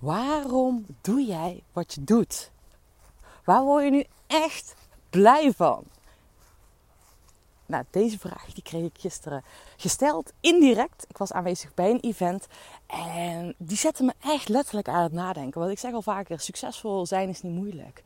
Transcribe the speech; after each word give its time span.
Waarom 0.00 0.86
doe 1.00 1.24
jij 1.24 1.62
wat 1.72 1.94
je 1.94 2.04
doet? 2.04 2.50
Waar 3.44 3.62
word 3.62 3.84
je 3.84 3.90
nu 3.90 4.04
echt 4.26 4.74
blij 5.10 5.52
van? 5.52 5.84
Nou, 7.66 7.84
deze 7.90 8.18
vraag 8.18 8.52
die 8.52 8.62
kreeg 8.62 8.84
ik 8.84 8.98
gisteren 8.98 9.44
gesteld, 9.76 10.32
indirect. 10.40 11.06
Ik 11.08 11.18
was 11.18 11.32
aanwezig 11.32 11.74
bij 11.74 11.90
een 11.90 12.00
event 12.00 12.46
en 12.86 13.54
die 13.58 13.76
zette 13.76 14.02
me 14.02 14.12
echt 14.20 14.48
letterlijk 14.48 14.88
aan 14.88 15.02
het 15.02 15.12
nadenken. 15.12 15.60
Want 15.60 15.72
ik 15.72 15.78
zeg 15.78 15.92
al 15.92 16.02
vaker, 16.02 16.40
succesvol 16.40 17.06
zijn 17.06 17.28
is 17.28 17.42
niet 17.42 17.54
moeilijk. 17.54 18.02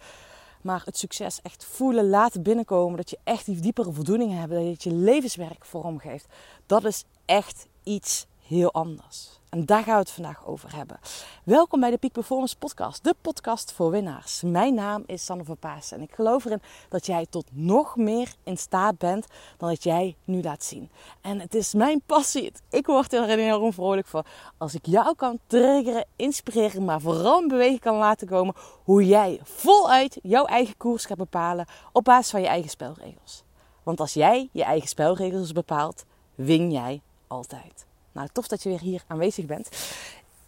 Maar 0.61 0.83
het 0.85 0.99
succes 0.99 1.41
echt 1.43 1.65
voelen, 1.65 2.09
laten 2.09 2.43
binnenkomen, 2.43 2.97
dat 2.97 3.11
je 3.11 3.19
echt 3.25 3.47
die 3.47 3.61
diepere 3.61 3.93
voldoening 3.93 4.33
hebt, 4.39 4.53
dat 4.53 4.83
je 4.83 4.93
levenswerk 4.93 5.65
vormgeeft, 5.65 6.27
dat 6.67 6.85
is 6.85 7.05
echt 7.25 7.67
iets 7.83 8.27
heel 8.47 8.73
anders. 8.73 9.39
En 9.49 9.67
daar 9.67 9.83
gaan 9.83 9.95
we 9.95 10.01
het 10.01 10.11
vandaag 10.11 10.47
over 10.47 10.77
hebben. 10.77 10.99
Welkom 11.45 11.81
bij 11.81 11.91
de 11.91 11.99
Peak 11.99 12.13
Performance 12.13 12.57
Podcast, 12.57 13.05
de 13.05 13.15
podcast 13.21 13.73
voor 13.73 13.91
winnaars. 13.91 14.43
Mijn 14.43 14.75
naam 14.75 15.03
is 15.07 15.25
Sanne 15.25 15.45
van 15.45 15.57
Paas 15.57 15.93
en 15.93 16.01
ik 16.01 16.15
geloof 16.15 16.45
erin 16.45 16.63
dat 16.89 17.07
jij 17.07 17.27
tot 17.31 17.47
nog 17.51 17.97
meer 17.97 18.35
in 18.43 18.57
staat 18.57 18.99
bent 18.99 19.27
dan 19.57 19.69
dat 19.69 19.83
jij 19.83 20.17
nu 20.25 20.43
laat 20.43 20.65
zien. 20.65 20.91
En 21.21 21.41
het 21.41 21.55
is 21.55 21.75
mijn 21.75 22.03
passie. 22.07 22.53
Ik 22.71 22.87
word 22.87 23.13
er 23.13 23.29
enorm 23.29 23.73
vrolijk 23.73 24.07
voor 24.07 24.27
als 24.59 24.75
ik 24.75 24.87
jou 24.87 25.15
kan 25.15 25.39
triggeren, 25.47 26.07
inspireren, 26.17 26.85
maar 26.85 27.01
vooral 27.01 27.43
in 27.43 27.49
beweging 27.49 27.81
kan 27.81 27.97
laten 27.97 28.27
komen 28.27 28.55
hoe 28.85 29.07
jij 29.07 29.41
voluit 29.43 30.19
jouw 30.23 30.45
eigen 30.45 30.77
koers 30.77 31.05
gaat 31.05 31.17
bepalen 31.17 31.67
op 31.93 32.05
basis 32.05 32.31
van 32.31 32.41
je 32.41 32.47
eigen 32.47 32.71
spelregels. 32.71 33.45
Want 33.83 34.01
als 34.01 34.15
jij 34.15 34.49
je 34.53 34.65
eigen 34.65 34.89
spelregels 34.89 35.53
bepaalt, 35.53 36.05
win 36.35 36.71
jij 36.71 37.03
altijd. 37.27 37.87
Nou, 38.15 38.29
tof 38.33 38.49
dat 38.49 38.63
je 38.63 38.69
weer 38.69 38.81
hier 38.81 39.05
aanwezig 39.07 39.47
bent. 39.47 39.69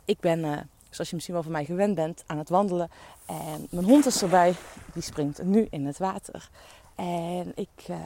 Ik 0.05 0.21
ben, 0.21 0.39
uh, 0.39 0.59
zoals 0.91 1.09
je 1.09 1.15
misschien 1.15 1.35
wel 1.35 1.43
van 1.43 1.53
mij 1.53 1.65
gewend 1.65 1.95
bent, 1.95 2.25
aan 2.27 2.39
het 2.39 2.49
wandelen. 2.49 2.91
En 3.27 3.67
mijn 3.71 3.85
hond 3.85 4.07
is 4.07 4.23
erbij. 4.23 4.55
Die 4.93 5.03
springt 5.03 5.43
nu 5.43 5.67
in 5.71 5.87
het 5.87 5.99
water. 5.99 6.49
En 6.95 7.53
ik 7.55 7.89
uh, 7.91 7.97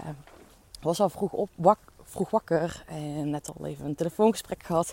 was 0.81 1.01
al 1.01 1.09
vroeg, 1.09 1.33
op, 1.33 1.49
wak, 1.55 1.79
vroeg 2.03 2.31
wakker. 2.31 2.84
En 2.87 3.31
net 3.31 3.51
al 3.55 3.67
even 3.67 3.84
een 3.84 3.95
telefoongesprek 3.95 4.62
gehad 4.62 4.93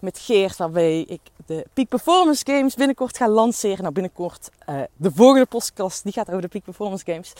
met 0.00 0.18
Geert. 0.18 0.56
Waarbij 0.56 1.00
ik 1.00 1.20
de 1.46 1.66
Peak 1.72 1.88
Performance 1.88 2.44
Games 2.46 2.74
binnenkort 2.74 3.16
ga 3.16 3.28
lanceren. 3.28 3.82
Nou, 3.82 3.92
binnenkort 3.92 4.50
uh, 4.68 4.82
de 4.96 5.10
volgende 5.12 5.46
podcast. 5.46 6.02
Die 6.02 6.12
gaat 6.12 6.28
over 6.28 6.42
de 6.42 6.48
Peak 6.48 6.64
Performance 6.64 7.04
Games. 7.04 7.32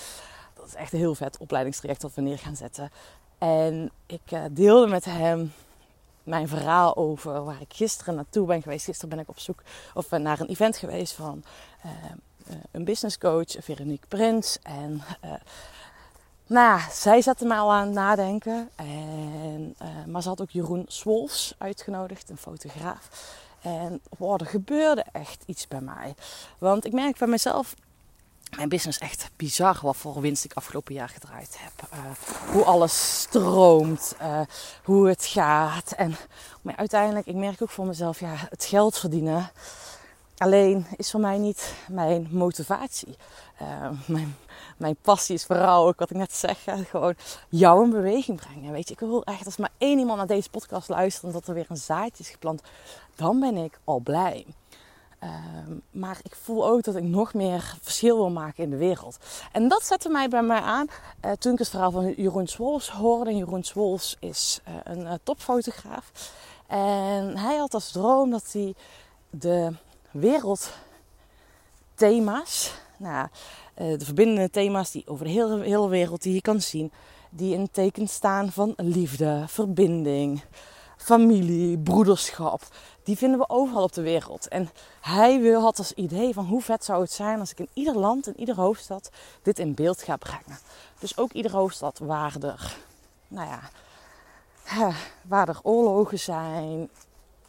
Dat 0.55 0.67
is 0.67 0.75
echt 0.75 0.93
een 0.93 0.99
heel 0.99 1.15
vet 1.15 1.39
opleidingstraject 1.39 2.01
dat 2.01 2.15
we 2.15 2.21
neer 2.21 2.39
gaan 2.39 2.57
zetten. 2.57 2.91
En 3.39 3.91
ik 4.07 4.21
deelde 4.51 4.87
met 4.87 5.05
hem 5.05 5.53
mijn 6.27 6.49
verhaal 6.49 6.97
over 6.97 7.45
waar 7.45 7.61
ik 7.61 7.75
gisteren 7.75 8.15
naartoe 8.15 8.47
ben 8.47 8.63
geweest. 8.63 8.85
Gisteren 8.85 9.11
ben 9.11 9.19
ik 9.19 9.29
op 9.29 9.39
zoek 9.39 9.63
of 9.95 10.13
eh, 10.13 10.21
naar 10.21 10.41
een 10.41 10.47
event 10.47 10.77
geweest 10.77 11.13
van 11.13 11.45
uh, 11.87 11.93
uh, 12.51 12.57
een 12.71 12.85
business 12.85 13.19
coach, 13.19 13.57
Veronique 13.59 14.07
Prins. 14.09 14.59
En 14.63 15.03
nou, 16.47 16.81
zij 16.91 17.23
zette 17.23 17.45
mij 17.45 17.59
al 17.59 17.73
aan 17.73 17.87
het 17.87 17.95
nadenken. 17.95 18.71
En, 18.75 19.77
maar 20.07 20.23
ze 20.23 20.29
had 20.29 20.41
ook 20.41 20.51
Jeroen 20.51 20.85
Swolfs 20.89 21.55
uitgenodigd, 21.59 22.31
een 22.31 22.37
fotograaf. 22.37 23.09
En 23.61 24.01
wow, 24.19 24.41
er 24.41 24.47
gebeurde 24.47 25.05
echt 25.13 25.43
iets 25.47 25.69
bij 25.69 25.81
mij. 25.81 26.15
Want 26.59 26.85
ik 26.85 26.93
merk 26.93 27.19
bij 27.19 27.29
mezelf 27.29 27.75
mijn 28.57 28.69
business 28.69 28.99
echt 28.99 29.31
bizar 29.37 29.79
wat 29.83 29.97
voor 29.97 30.21
winst 30.21 30.45
ik 30.45 30.53
afgelopen 30.53 30.95
jaar 30.95 31.09
gedraaid 31.09 31.57
heb. 31.59 31.89
Uh, 31.93 31.99
hoe 32.53 32.65
alles 32.65 33.21
stroomt, 33.21 34.17
uh, 34.23 34.41
hoe 34.85 35.09
het 35.09 35.25
gaat. 35.25 35.93
En 35.93 36.17
maar 36.63 36.77
uiteindelijk, 36.77 37.27
ik 37.27 37.35
merk 37.35 37.63
ook 37.63 37.71
voor 37.71 37.87
mezelf, 37.87 38.21
ja, 38.21 38.35
het 38.51 38.65
geld 38.65 38.99
verdienen 38.99 39.51
alleen 40.37 40.87
is 40.97 41.11
voor 41.11 41.21
mij 41.21 41.39
niet 41.39 41.75
mijn 41.89 42.29
motivatie. 42.31 43.17
Uh, 43.63 43.91
mijn, 44.07 44.37
mijn 44.77 44.97
passie 45.03 45.35
is 45.35 45.45
vooral 45.45 45.87
ook 45.87 45.99
wat 45.99 46.11
ik 46.11 46.17
net 46.17 46.35
zeg, 46.35 46.65
gewoon 46.91 47.15
jou 47.49 47.85
in 47.85 47.91
beweging 47.91 48.41
brengen. 48.41 48.73
Weet 48.73 48.89
je, 48.89 48.95
ik 48.95 49.01
wil 49.01 49.25
echt 49.25 49.45
als 49.45 49.57
maar 49.57 49.71
één 49.79 49.99
iemand 49.99 50.19
naar 50.19 50.27
deze 50.27 50.51
podcast 50.51 50.89
luistert 50.89 51.25
en 51.25 51.33
dat 51.33 51.47
er 51.47 51.55
weer 51.55 51.67
een 51.69 51.77
zaadje 51.77 52.23
is 52.23 52.29
geplant, 52.29 52.63
dan 53.15 53.41
ben 53.41 53.57
ik 53.57 53.79
al 53.85 53.99
blij. 53.99 54.47
Um, 55.27 55.83
maar 55.91 56.19
ik 56.23 56.35
voel 56.35 56.67
ook 56.67 56.83
dat 56.83 56.97
ik 56.97 57.03
nog 57.03 57.35
meer 57.35 57.77
verschil 57.83 58.17
wil 58.17 58.31
maken 58.31 58.65
in 58.65 58.71
de 58.71 58.77
wereld. 58.77 59.19
En 59.53 59.69
dat 59.69 59.85
zette 59.85 60.09
mij 60.09 60.29
bij 60.29 60.43
mij 60.43 60.61
aan 60.61 60.87
uh, 61.25 61.33
toen 61.33 61.53
ik 61.53 61.59
het 61.59 61.69
verhaal 61.69 61.91
van 61.91 62.15
Jeroen 62.17 62.47
Swolfs 62.47 62.91
hoorde. 62.91 63.31
En 63.31 63.37
Jeroen 63.37 63.63
Swolfs 63.63 64.17
is 64.19 64.61
uh, 64.69 64.75
een 64.85 65.01
uh, 65.01 65.13
topfotograaf. 65.23 66.13
En 66.67 67.37
hij 67.37 67.57
had 67.57 67.75
als 67.75 67.93
droom 67.93 68.31
dat 68.31 68.53
hij 68.53 68.75
de 69.31 69.73
wereldthema's, 70.11 72.73
nou, 72.97 73.29
de 73.75 74.05
verbindende 74.05 74.51
thema's 74.51 74.91
die 74.91 75.07
over 75.07 75.25
de 75.25 75.31
hele, 75.31 75.63
hele 75.63 75.89
wereld 75.89 76.23
die 76.23 76.35
je 76.35 76.41
kan 76.41 76.61
zien, 76.61 76.93
die 77.31 77.55
in 77.55 77.71
teken 77.71 78.09
staan 78.09 78.53
van 78.53 78.73
liefde, 78.77 79.45
verbinding, 79.47 80.43
familie, 80.97 81.79
broederschap 81.79 82.63
die 83.07 83.17
vinden 83.17 83.39
we 83.39 83.49
overal 83.49 83.83
op 83.83 83.93
de 83.93 84.03
wereld. 84.03 84.49
En 84.49 84.71
hij 85.01 85.41
wil, 85.41 85.61
had 85.61 85.79
als 85.79 85.93
idee 85.93 86.35
van 86.35 86.45
hoe 86.45 86.63
vet 86.63 86.85
zou 86.85 87.03
het 87.03 87.13
zijn 87.13 87.41
als 87.41 87.51
ik 87.51 87.59
in 87.59 87.69
ieder 87.73 87.99
land, 87.99 88.27
in 88.27 88.41
iedere 88.41 88.61
hoofdstad, 88.61 89.11
dit 89.43 89.59
in 89.59 89.75
beeld 89.75 90.03
ga 90.03 90.17
brengen. 90.17 90.59
Dus 90.99 91.17
ook 91.19 91.33
iedere 91.33 91.57
hoofdstad 91.57 91.99
waar 91.99 92.37
er, 92.41 92.77
nou 93.29 93.49
ja, 93.49 93.61
waar 95.29 95.49
er 95.49 95.59
oorlogen 95.63 96.19
zijn, 96.19 96.89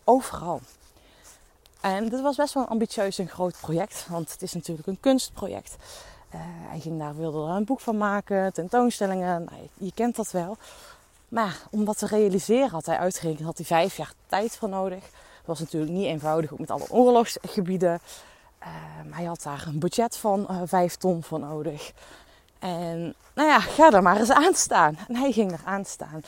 overal. 0.03 0.62
En 1.81 2.09
dit 2.09 2.22
was 2.22 2.36
best 2.36 2.53
wel 2.53 2.63
een 2.63 2.69
ambitieus 2.69 3.19
en 3.19 3.30
groot 3.30 3.57
project, 3.59 4.07
want 4.09 4.31
het 4.31 4.41
is 4.41 4.53
natuurlijk 4.53 4.88
een 4.88 5.00
kunstproject. 5.00 5.75
Uh, 6.36 6.41
hij 6.44 6.80
ging 6.80 7.00
daar, 7.00 7.16
wilde 7.16 7.47
er 7.47 7.56
een 7.56 7.66
boek 7.66 7.80
van 7.80 7.97
maken, 7.97 8.53
tentoonstellingen, 8.53 9.44
nou, 9.44 9.62
je, 9.62 9.86
je 9.86 9.91
kent 9.94 10.16
dat 10.16 10.31
wel. 10.31 10.57
Maar 11.27 11.61
om 11.71 11.85
dat 11.85 11.97
te 11.97 12.07
realiseren 12.07 12.69
had 12.69 12.85
hij 12.85 12.97
uitgerekend, 12.97 13.45
had 13.45 13.57
hij 13.57 13.65
vijf 13.65 13.97
jaar 13.97 14.13
tijd 14.27 14.57
voor 14.57 14.69
nodig 14.69 15.03
was 15.47 15.59
natuurlijk 15.59 15.91
niet 15.91 16.05
eenvoudig, 16.05 16.51
ook 16.51 16.59
met 16.59 16.71
alle 16.71 16.89
oorlogsgebieden. 16.89 17.99
Uh, 18.61 18.67
hij 19.15 19.25
had 19.25 19.41
daar 19.43 19.63
een 19.67 19.79
budget 19.79 20.17
van 20.17 20.47
eh, 20.47 20.61
5 20.65 20.95
ton 20.95 21.23
voor 21.23 21.39
nodig. 21.39 21.91
En 22.59 23.15
nou 23.33 23.49
ja, 23.49 23.59
ga 23.59 23.91
er 23.91 24.01
maar 24.01 24.17
eens 24.17 24.31
aan 24.31 24.53
staan. 24.53 24.97
En 25.07 25.15
hij 25.15 25.31
ging 25.31 25.51
er 25.51 25.61
aan 25.65 25.85
staan. 25.85 26.21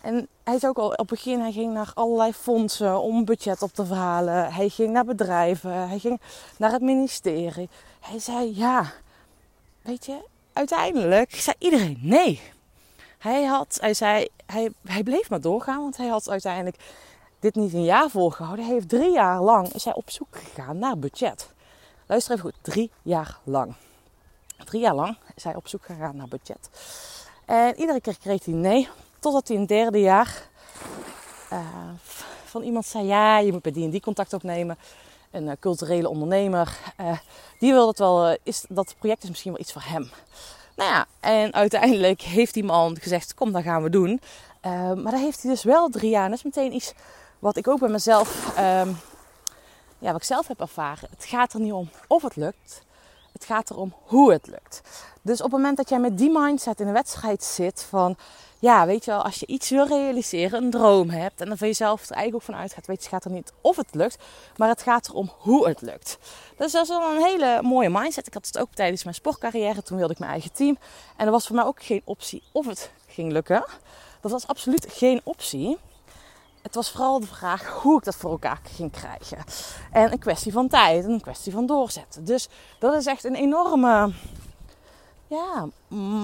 En 0.00 0.28
hij 0.44 0.54
is 0.54 0.64
ook 0.64 0.78
al 0.78 0.88
op 0.88 0.98
het 0.98 1.08
begin, 1.08 1.40
hij 1.40 1.52
ging 1.52 1.72
naar 1.72 1.90
allerlei 1.94 2.32
fondsen 2.32 3.00
om 3.00 3.24
budget 3.24 3.62
op 3.62 3.72
te 3.72 3.86
verhalen. 3.86 4.52
Hij 4.52 4.68
ging 4.68 4.90
naar 4.90 5.04
bedrijven, 5.04 5.88
hij 5.88 5.98
ging 5.98 6.20
naar 6.56 6.72
het 6.72 6.82
ministerie. 6.82 7.68
Hij 8.00 8.18
zei 8.18 8.56
ja, 8.56 8.92
weet 9.82 10.06
je, 10.06 10.18
uiteindelijk 10.52 11.34
zei 11.34 11.56
iedereen 11.58 11.98
nee. 12.02 12.40
Hij 13.22 13.44
had, 13.44 13.78
hij 13.80 13.94
zei, 13.94 14.28
hij, 14.46 14.72
hij 14.84 15.02
bleef 15.02 15.30
maar 15.30 15.40
doorgaan, 15.40 15.82
want 15.82 15.96
hij 15.96 16.06
had 16.06 16.28
uiteindelijk 16.28 16.76
dit 17.40 17.54
niet 17.54 17.72
een 17.72 17.84
jaar 17.84 18.10
volgehouden. 18.10 18.64
Hij 18.64 18.74
heeft 18.74 18.88
drie 18.88 19.12
jaar 19.12 19.40
lang 19.40 19.72
is 19.72 19.84
hij 19.84 19.94
op 19.94 20.10
zoek 20.10 20.28
gegaan 20.30 20.78
naar 20.78 20.98
budget. 20.98 21.52
Luister 22.06 22.32
even 22.32 22.50
goed, 22.50 22.58
drie 22.62 22.90
jaar 23.02 23.38
lang. 23.44 23.74
Drie 24.64 24.80
jaar 24.80 24.94
lang 24.94 25.16
is 25.34 25.44
hij 25.44 25.54
op 25.54 25.68
zoek 25.68 25.84
gegaan 25.84 26.16
naar 26.16 26.28
budget. 26.28 26.70
En 27.44 27.80
iedere 27.80 28.00
keer 28.00 28.18
kreeg 28.18 28.44
hij 28.44 28.54
nee, 28.54 28.88
totdat 29.18 29.46
hij 29.46 29.56
in 29.56 29.62
het 29.62 29.70
derde 29.70 30.00
jaar 30.00 30.48
uh, 31.52 31.58
van 32.44 32.62
iemand 32.62 32.86
zei: 32.86 33.06
Ja, 33.06 33.38
je 33.38 33.52
moet 33.52 33.62
bij 33.62 33.72
die 33.72 33.84
en 33.84 33.90
die 33.90 34.00
contact 34.00 34.32
opnemen. 34.32 34.78
Een 35.30 35.46
uh, 35.46 35.52
culturele 35.60 36.08
ondernemer. 36.08 36.78
Uh, 37.00 37.18
die 37.58 37.72
wil 37.72 37.86
dat 37.86 37.98
wel, 37.98 38.36
is, 38.42 38.64
dat 38.68 38.94
project 38.98 39.22
is 39.22 39.28
misschien 39.28 39.52
wel 39.52 39.60
iets 39.60 39.72
voor 39.72 39.84
hem. 39.84 40.10
Nou 40.76 40.90
ja, 40.90 41.06
en 41.20 41.52
uiteindelijk 41.52 42.20
heeft 42.20 42.54
die 42.54 42.64
man 42.64 42.96
gezegd: 43.00 43.34
Kom, 43.34 43.52
dat 43.52 43.62
gaan 43.62 43.82
we 43.82 43.90
doen. 43.90 44.20
maar 44.62 45.10
daar 45.10 45.20
heeft 45.20 45.42
hij 45.42 45.50
dus 45.50 45.62
wel 45.62 45.88
drie 45.88 46.10
jaar. 46.10 46.24
En 46.24 46.30
dat 46.30 46.38
is 46.38 46.44
meteen 46.44 46.74
iets 46.74 46.92
wat 47.38 47.56
ik 47.56 47.68
ook 47.68 47.78
bij 47.78 47.88
mezelf, 47.88 48.58
um, 48.58 48.96
ja, 49.98 50.12
wat 50.12 50.16
ik 50.16 50.24
zelf 50.24 50.48
heb 50.48 50.60
ervaren. 50.60 51.08
Het 51.10 51.24
gaat 51.24 51.52
er 51.52 51.60
niet 51.60 51.72
om 51.72 51.88
of 52.06 52.22
het 52.22 52.36
lukt. 52.36 52.82
Het 53.32 53.44
gaat 53.44 53.70
erom 53.70 53.94
hoe 54.04 54.32
het 54.32 54.46
lukt. 54.46 54.80
Dus 55.22 55.38
op 55.38 55.44
het 55.44 55.52
moment 55.52 55.76
dat 55.76 55.88
jij 55.88 55.98
met 55.98 56.18
die 56.18 56.30
mindset 56.30 56.80
in 56.80 56.86
een 56.86 56.92
wedstrijd 56.92 57.44
zit 57.44 57.86
van, 57.88 58.16
ja, 58.58 58.86
weet 58.86 59.04
je 59.04 59.10
wel, 59.10 59.22
als 59.22 59.40
je 59.40 59.46
iets 59.46 59.70
wil 59.70 59.86
realiseren, 59.86 60.62
een 60.62 60.70
droom 60.70 61.10
hebt 61.10 61.40
en 61.40 61.48
dan 61.48 61.58
van 61.58 61.66
jezelf 61.66 62.02
er 62.02 62.14
eigenlijk 62.14 62.34
ook 62.34 62.54
van 62.54 62.60
uitgaat, 62.62 62.86
weet 62.86 62.96
je, 62.96 63.02
het 63.02 63.12
gaat 63.12 63.24
er 63.24 63.30
niet 63.30 63.52
of 63.60 63.76
het 63.76 63.94
lukt, 63.94 64.16
maar 64.56 64.68
het 64.68 64.82
gaat 64.82 65.08
erom 65.08 65.32
hoe 65.38 65.68
het 65.68 65.80
lukt. 65.80 66.18
Dus 66.56 66.72
dat 66.72 66.82
is 66.82 66.88
wel 66.88 67.14
een 67.14 67.22
hele 67.22 67.62
mooie 67.62 67.90
mindset. 67.90 68.26
Ik 68.26 68.34
had 68.34 68.46
het 68.46 68.58
ook 68.58 68.74
tijdens 68.74 69.02
mijn 69.02 69.14
sportcarrière, 69.16 69.82
toen 69.82 69.96
wilde 69.98 70.12
ik 70.12 70.18
mijn 70.18 70.30
eigen 70.30 70.52
team. 70.52 70.78
En 71.16 71.26
er 71.26 71.32
was 71.32 71.46
voor 71.46 71.56
mij 71.56 71.64
ook 71.64 71.82
geen 71.82 72.02
optie 72.04 72.42
of 72.52 72.66
het 72.66 72.90
ging 73.06 73.32
lukken. 73.32 73.64
Dat 74.20 74.30
was 74.30 74.46
absoluut 74.46 74.86
geen 74.88 75.20
optie 75.24 75.78
het 76.62 76.74
was 76.74 76.90
vooral 76.90 77.20
de 77.20 77.26
vraag 77.26 77.66
hoe 77.66 77.98
ik 77.98 78.04
dat 78.04 78.16
voor 78.16 78.30
elkaar 78.30 78.60
ging 78.62 78.90
krijgen. 78.90 79.38
En 79.92 80.12
een 80.12 80.18
kwestie 80.18 80.52
van 80.52 80.68
tijd, 80.68 81.04
een 81.04 81.20
kwestie 81.20 81.52
van 81.52 81.66
doorzetten. 81.66 82.24
Dus 82.24 82.48
dat 82.78 82.94
is 82.94 83.06
echt 83.06 83.24
een 83.24 83.34
enorme 83.34 84.12
ja, 85.26 85.68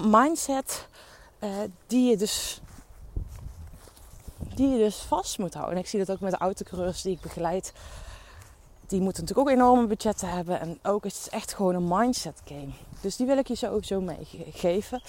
mindset 0.05 0.87
uh, 1.40 1.50
die 1.87 2.11
je 2.11 2.17
dus 2.17 2.61
die 4.55 4.69
je 4.69 4.79
dus 4.79 4.96
vast 4.96 5.38
moet 5.38 5.55
houden. 5.55 5.75
En 5.75 5.82
ik 5.82 5.88
zie 5.88 5.99
dat 5.99 6.11
ook 6.11 6.20
met 6.20 6.31
de 6.31 6.38
autocoureurs 6.38 7.02
die 7.02 7.14
ik 7.14 7.20
begeleid. 7.20 7.73
die 8.87 9.00
moeten 9.00 9.23
natuurlijk 9.23 9.49
ook 9.49 9.55
enorme 9.55 9.87
budgetten 9.87 10.29
hebben. 10.29 10.61
En 10.61 10.79
ook 10.82 11.05
is 11.05 11.17
het 11.19 11.29
echt 11.29 11.55
gewoon 11.55 11.75
een 11.75 11.88
mindset 11.88 12.41
game. 12.44 12.70
Dus 13.00 13.17
die 13.17 13.26
wil 13.26 13.38
ik 13.38 13.49
je 13.49 13.55
sowieso 13.55 14.00
meegeven. 14.00 15.02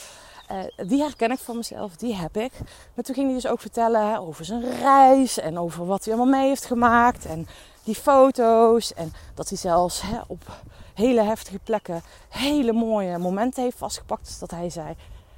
Uh, 0.52 0.88
die 0.88 1.02
herken 1.02 1.32
ik 1.32 1.40
van 1.40 1.56
mezelf, 1.56 1.96
die 1.96 2.16
heb 2.16 2.38
ik. 2.38 2.52
Maar 2.94 3.04
toen 3.04 3.16
ging 3.16 3.28
hij 3.28 3.36
dus 3.36 3.48
ook 3.48 3.60
vertellen 3.60 4.20
over 4.20 4.46
zijn 4.46 4.80
reis 4.80 5.40
en 5.40 5.58
over 5.58 5.86
wat 5.86 6.06
hij 6.06 6.14
allemaal 6.14 6.40
mee 6.40 6.48
heeft 6.48 6.66
gemaakt. 6.66 7.26
En 7.26 7.48
die 7.84 7.96
foto's. 7.96 8.94
En 8.94 9.14
dat 9.34 9.50
hij 9.50 9.58
zelfs 9.58 10.02
hè, 10.02 10.20
op 10.28 10.62
hele 10.94 11.22
heftige 11.22 11.60
plekken 11.60 12.02
hele 12.30 12.74
mooie 12.74 13.18
momenten 13.18 13.64
heeft 13.64 13.78
vastgepakt. 13.78 14.26
Dus 14.26 14.40
dat 14.40 14.52
hij 14.52 14.70
zei: 14.70 14.96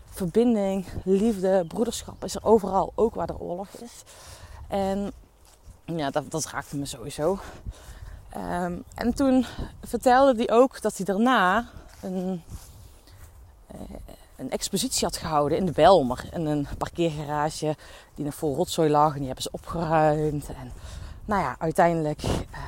verbinding, 0.09 0.85
liefde, 1.03 1.65
broederschap 1.67 2.23
is 2.23 2.35
er 2.35 2.45
overal, 2.45 2.91
ook 2.95 3.15
waar 3.15 3.29
er 3.29 3.39
oorlog 3.39 3.67
is. 3.69 4.03
En 4.67 5.11
ja, 5.85 6.09
dat, 6.09 6.31
dat 6.31 6.45
raakte 6.45 6.77
me 6.77 6.85
sowieso. 6.85 7.39
Ehm, 8.29 8.77
en 8.95 9.13
toen 9.13 9.45
vertelde 9.83 10.35
hij 10.35 10.55
ook 10.55 10.81
dat 10.81 10.97
hij 10.97 11.05
daarna 11.05 11.69
een, 12.01 12.43
uh, 13.73 13.81
een 14.41 14.51
expositie 14.51 15.05
had 15.05 15.17
gehouden 15.17 15.57
in 15.57 15.65
de 15.65 15.71
Belmer. 15.71 16.23
In 16.33 16.45
een 16.45 16.67
parkeergarage 16.77 17.75
die 18.15 18.25
nog 18.25 18.33
vol 18.33 18.55
rotzooi 18.55 18.89
lag. 18.89 19.11
En 19.11 19.17
die 19.17 19.25
hebben 19.25 19.43
ze 19.43 19.49
opgeruimd. 19.51 20.47
En 20.47 20.71
nou 21.25 21.41
ja, 21.41 21.55
uiteindelijk 21.59 22.23
uh, 22.23 22.59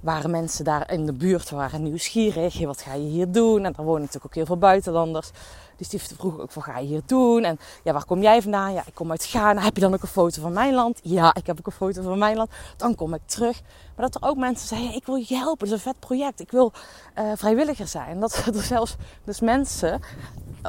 waren 0.00 0.30
mensen 0.30 0.64
daar 0.64 0.92
in 0.92 1.06
de 1.06 1.12
buurt 1.12 1.50
waren 1.50 1.82
nieuwsgierig. 1.82 2.64
Wat 2.64 2.82
ga 2.82 2.94
je 2.94 3.08
hier 3.08 3.30
doen? 3.32 3.64
En 3.64 3.74
er 3.76 3.84
wonen 3.84 4.00
natuurlijk 4.00 4.26
ook 4.26 4.34
heel 4.34 4.46
veel 4.46 4.58
buitenlanders. 4.58 5.30
Dus 5.76 5.88
die 5.88 6.02
vroeg 6.02 6.40
ook, 6.40 6.52
wat 6.52 6.64
ga 6.64 6.78
je 6.78 6.86
hier 6.86 7.02
doen? 7.06 7.44
En 7.44 7.58
ja, 7.82 7.92
waar 7.92 8.04
kom 8.04 8.22
jij 8.22 8.42
vandaan? 8.42 8.72
Ja, 8.72 8.82
ik 8.86 8.94
kom 8.94 9.10
uit 9.10 9.24
Ghana. 9.24 9.62
Heb 9.62 9.74
je 9.74 9.80
dan 9.80 9.94
ook 9.94 10.02
een 10.02 10.08
foto 10.08 10.42
van 10.42 10.52
mijn 10.52 10.74
land? 10.74 11.00
Ja, 11.02 11.34
ik 11.34 11.46
heb 11.46 11.58
ook 11.58 11.66
een 11.66 11.72
foto 11.72 12.02
van 12.02 12.18
mijn 12.18 12.36
land. 12.36 12.50
Dan 12.76 12.94
kom 12.94 13.14
ik 13.14 13.20
terug. 13.24 13.60
Maar 13.96 14.10
dat 14.10 14.22
er 14.22 14.28
ook 14.28 14.36
mensen 14.36 14.68
zeiden, 14.68 14.94
ik 14.94 15.06
wil 15.06 15.14
je 15.14 15.36
helpen. 15.36 15.68
Dat 15.68 15.78
is 15.78 15.84
een 15.84 15.92
vet 15.92 16.00
project. 16.00 16.40
Ik 16.40 16.50
wil 16.50 16.72
uh, 17.18 17.32
vrijwilliger 17.34 17.86
zijn. 17.86 18.20
Dat 18.20 18.42
er 18.54 18.62
zelfs 18.62 18.96
dus 19.24 19.40
mensen 19.40 20.00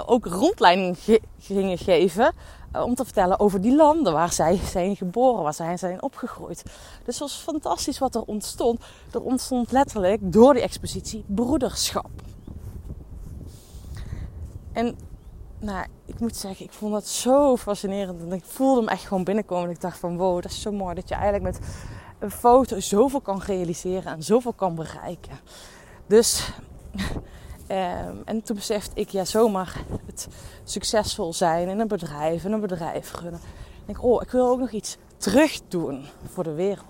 ook 0.06 0.26
rondleiding 0.26 0.98
gingen 1.40 1.78
geven 1.78 2.34
eh, 2.72 2.84
om 2.84 2.96
te 2.96 3.04
vertellen 3.04 3.40
over 3.40 3.62
die 3.62 3.76
landen 3.76 4.14
waar 4.14 4.32
zij 4.32 4.60
zijn 4.76 4.96
geboren, 4.96 5.44
waar 5.44 5.54
zij 5.54 5.78
zijn 5.78 6.02
opgegroeid. 6.02 6.64
Dus 6.64 6.74
het 7.06 7.18
was 7.18 7.34
fantastisch 7.34 8.00
wat 8.00 8.16
er 8.16 8.22
ontstond. 8.22 8.82
Er 9.12 9.22
ontstond 9.22 9.72
letterlijk 9.72 10.20
door 10.22 10.54
die 10.54 10.64
expositie 10.64 11.24
broederschap. 11.28 12.10
En 14.74 14.98
nou, 15.60 15.86
ik 16.06 16.20
moet 16.20 16.36
zeggen, 16.36 16.66
ik 16.66 16.72
vond 16.72 16.94
dat 16.94 17.08
zo 17.08 17.58
fascinerend. 17.58 18.22
En 18.22 18.32
ik 18.32 18.44
voelde 18.46 18.80
hem 18.80 18.90
echt 18.90 19.04
gewoon 19.04 19.24
binnenkomen. 19.24 19.66
En 19.66 19.72
ik 19.72 19.82
dacht 19.82 19.98
van 19.98 20.18
wow, 20.18 20.42
dat 20.42 20.52
is 20.52 20.62
zo 20.62 20.72
mooi 20.72 20.96
dat 20.96 21.10
je 21.10 21.16
eigenlijk 21.16 21.44
met 21.44 21.60
een 22.20 22.32
foto 22.32 22.80
zoveel 22.80 23.22
kan 23.22 23.42
realiseren 23.46 24.14
en 24.14 24.24
zoveel 24.24 24.54
kan 24.54 24.76
bereiken. 24.76 25.40
Dus 26.08 26.52
Ehm, 27.68 28.16
en 28.26 28.42
toen 28.44 28.56
besefte 28.56 28.92
ik, 28.94 29.10
ja, 29.10 29.26
zomaar 29.26 29.84
het 30.06 30.28
succesvol 30.64 31.34
zijn 31.34 31.68
in 31.68 31.80
een 31.80 31.88
bedrijf, 31.88 32.46
en 32.46 32.52
een 32.52 32.60
bedrijf 32.60 33.14
runnen. 33.20 33.42
Ik 33.80 33.86
denk, 33.86 34.04
oh, 34.04 34.22
ik 34.22 34.32
wil 34.32 34.48
ook 34.48 34.60
nog 34.60 34.72
iets 34.72 34.98
terug 35.18 35.60
doen 35.68 36.06
voor 36.26 36.44
de 36.44 36.54
wereld. 36.54 36.86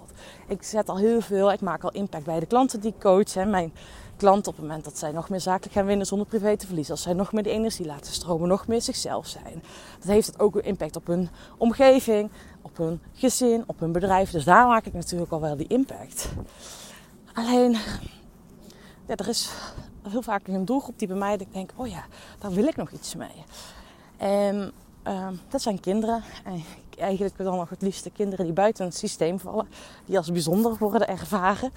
Ik 0.47 0.63
zet 0.63 0.89
al 0.89 0.97
heel 0.97 1.21
veel, 1.21 1.51
ik 1.51 1.61
maak 1.61 1.83
al 1.83 1.91
impact 1.91 2.25
bij 2.25 2.39
de 2.39 2.45
klanten 2.45 2.79
die 2.79 2.91
ik 2.91 2.99
coach. 2.99 3.33
Hè. 3.33 3.45
Mijn 3.45 3.73
klanten 4.17 4.51
op 4.51 4.57
het 4.57 4.67
moment 4.67 4.83
dat 4.83 4.97
zij 4.97 5.11
nog 5.11 5.29
meer 5.29 5.41
zakelijk 5.41 5.73
gaan 5.73 5.85
winnen 5.85 6.05
zonder 6.05 6.27
privé 6.27 6.57
te 6.57 6.65
verliezen. 6.65 6.93
Als 6.93 7.03
zij 7.03 7.13
nog 7.13 7.31
meer 7.31 7.43
de 7.43 7.49
energie 7.49 7.85
laten 7.85 8.13
stromen, 8.13 8.47
nog 8.47 8.67
meer 8.67 8.81
zichzelf 8.81 9.27
zijn. 9.27 9.63
Dat 9.99 10.07
heeft 10.07 10.27
het 10.27 10.39
ook 10.39 10.55
impact 10.55 10.95
op 10.95 11.07
hun 11.07 11.29
omgeving, 11.57 12.29
op 12.61 12.77
hun 12.77 13.01
gezin, 13.13 13.63
op 13.67 13.79
hun 13.79 13.91
bedrijf. 13.91 14.31
Dus 14.31 14.43
daar 14.43 14.67
maak 14.67 14.85
ik 14.85 14.93
natuurlijk 14.93 15.31
al 15.31 15.41
wel 15.41 15.57
die 15.57 15.67
impact. 15.67 16.29
Alleen, 17.33 17.71
ja, 19.07 19.15
er 19.15 19.27
is 19.27 19.51
heel 20.09 20.21
vaak 20.21 20.47
een 20.47 20.65
doelgroep 20.65 20.99
die 20.99 21.07
bij 21.07 21.17
mij 21.17 21.33
ik 21.33 21.53
denk, 21.53 21.71
oh 21.75 21.87
ja, 21.87 22.05
daar 22.39 22.51
wil 22.51 22.67
ik 22.67 22.75
nog 22.75 22.91
iets 22.91 23.15
mee. 23.15 23.43
En 24.17 24.71
uh, 25.07 25.27
dat 25.49 25.61
zijn 25.61 25.79
kinderen. 25.79 26.23
En 26.43 26.63
eigenlijk 26.97 27.37
dan 27.37 27.55
nog 27.55 27.69
het 27.69 27.81
liefste 27.81 28.09
kinderen 28.09 28.45
die 28.45 28.53
buiten 28.53 28.85
het 28.85 28.95
systeem 28.95 29.39
vallen. 29.39 29.67
Die 30.05 30.17
als 30.17 30.31
bijzonder 30.31 30.77
worden 30.77 31.07
ervaren. 31.07 31.71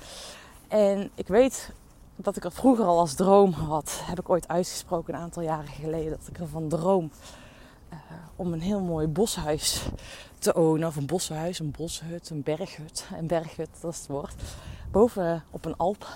En 0.69 1.11
ik 1.15 1.27
weet 1.27 1.71
dat 2.17 2.37
ik 2.37 2.45
er 2.45 2.53
vroeger 2.53 2.85
al 2.85 2.99
als 2.99 3.15
droom 3.15 3.53
had. 3.53 4.01
Heb 4.05 4.19
ik 4.19 4.29
ooit 4.29 4.49
uitgesproken 4.49 5.15
een 5.15 5.21
aantal 5.21 5.43
jaren 5.43 5.73
geleden. 5.73 6.11
Dat 6.11 6.29
ik 6.29 6.39
ervan 6.39 6.69
droom 6.69 7.11
uh, 7.93 7.99
om 8.37 8.53
een 8.53 8.61
heel 8.61 8.81
mooi 8.81 9.07
boshuis 9.07 9.83
te 10.39 10.55
ownen. 10.55 10.89
Of 10.89 10.97
een 10.97 11.07
boshuis, 11.07 11.59
een 11.59 11.71
boshut, 11.71 12.31
een 12.31 12.43
berghut. 12.43 13.09
Een 13.19 13.27
berghut, 13.27 13.69
dat 13.81 13.93
is 13.93 13.99
het 13.99 14.09
woord. 14.09 14.35
Boven 14.91 15.45
op 15.51 15.65
een 15.65 15.77
alp 15.77 16.07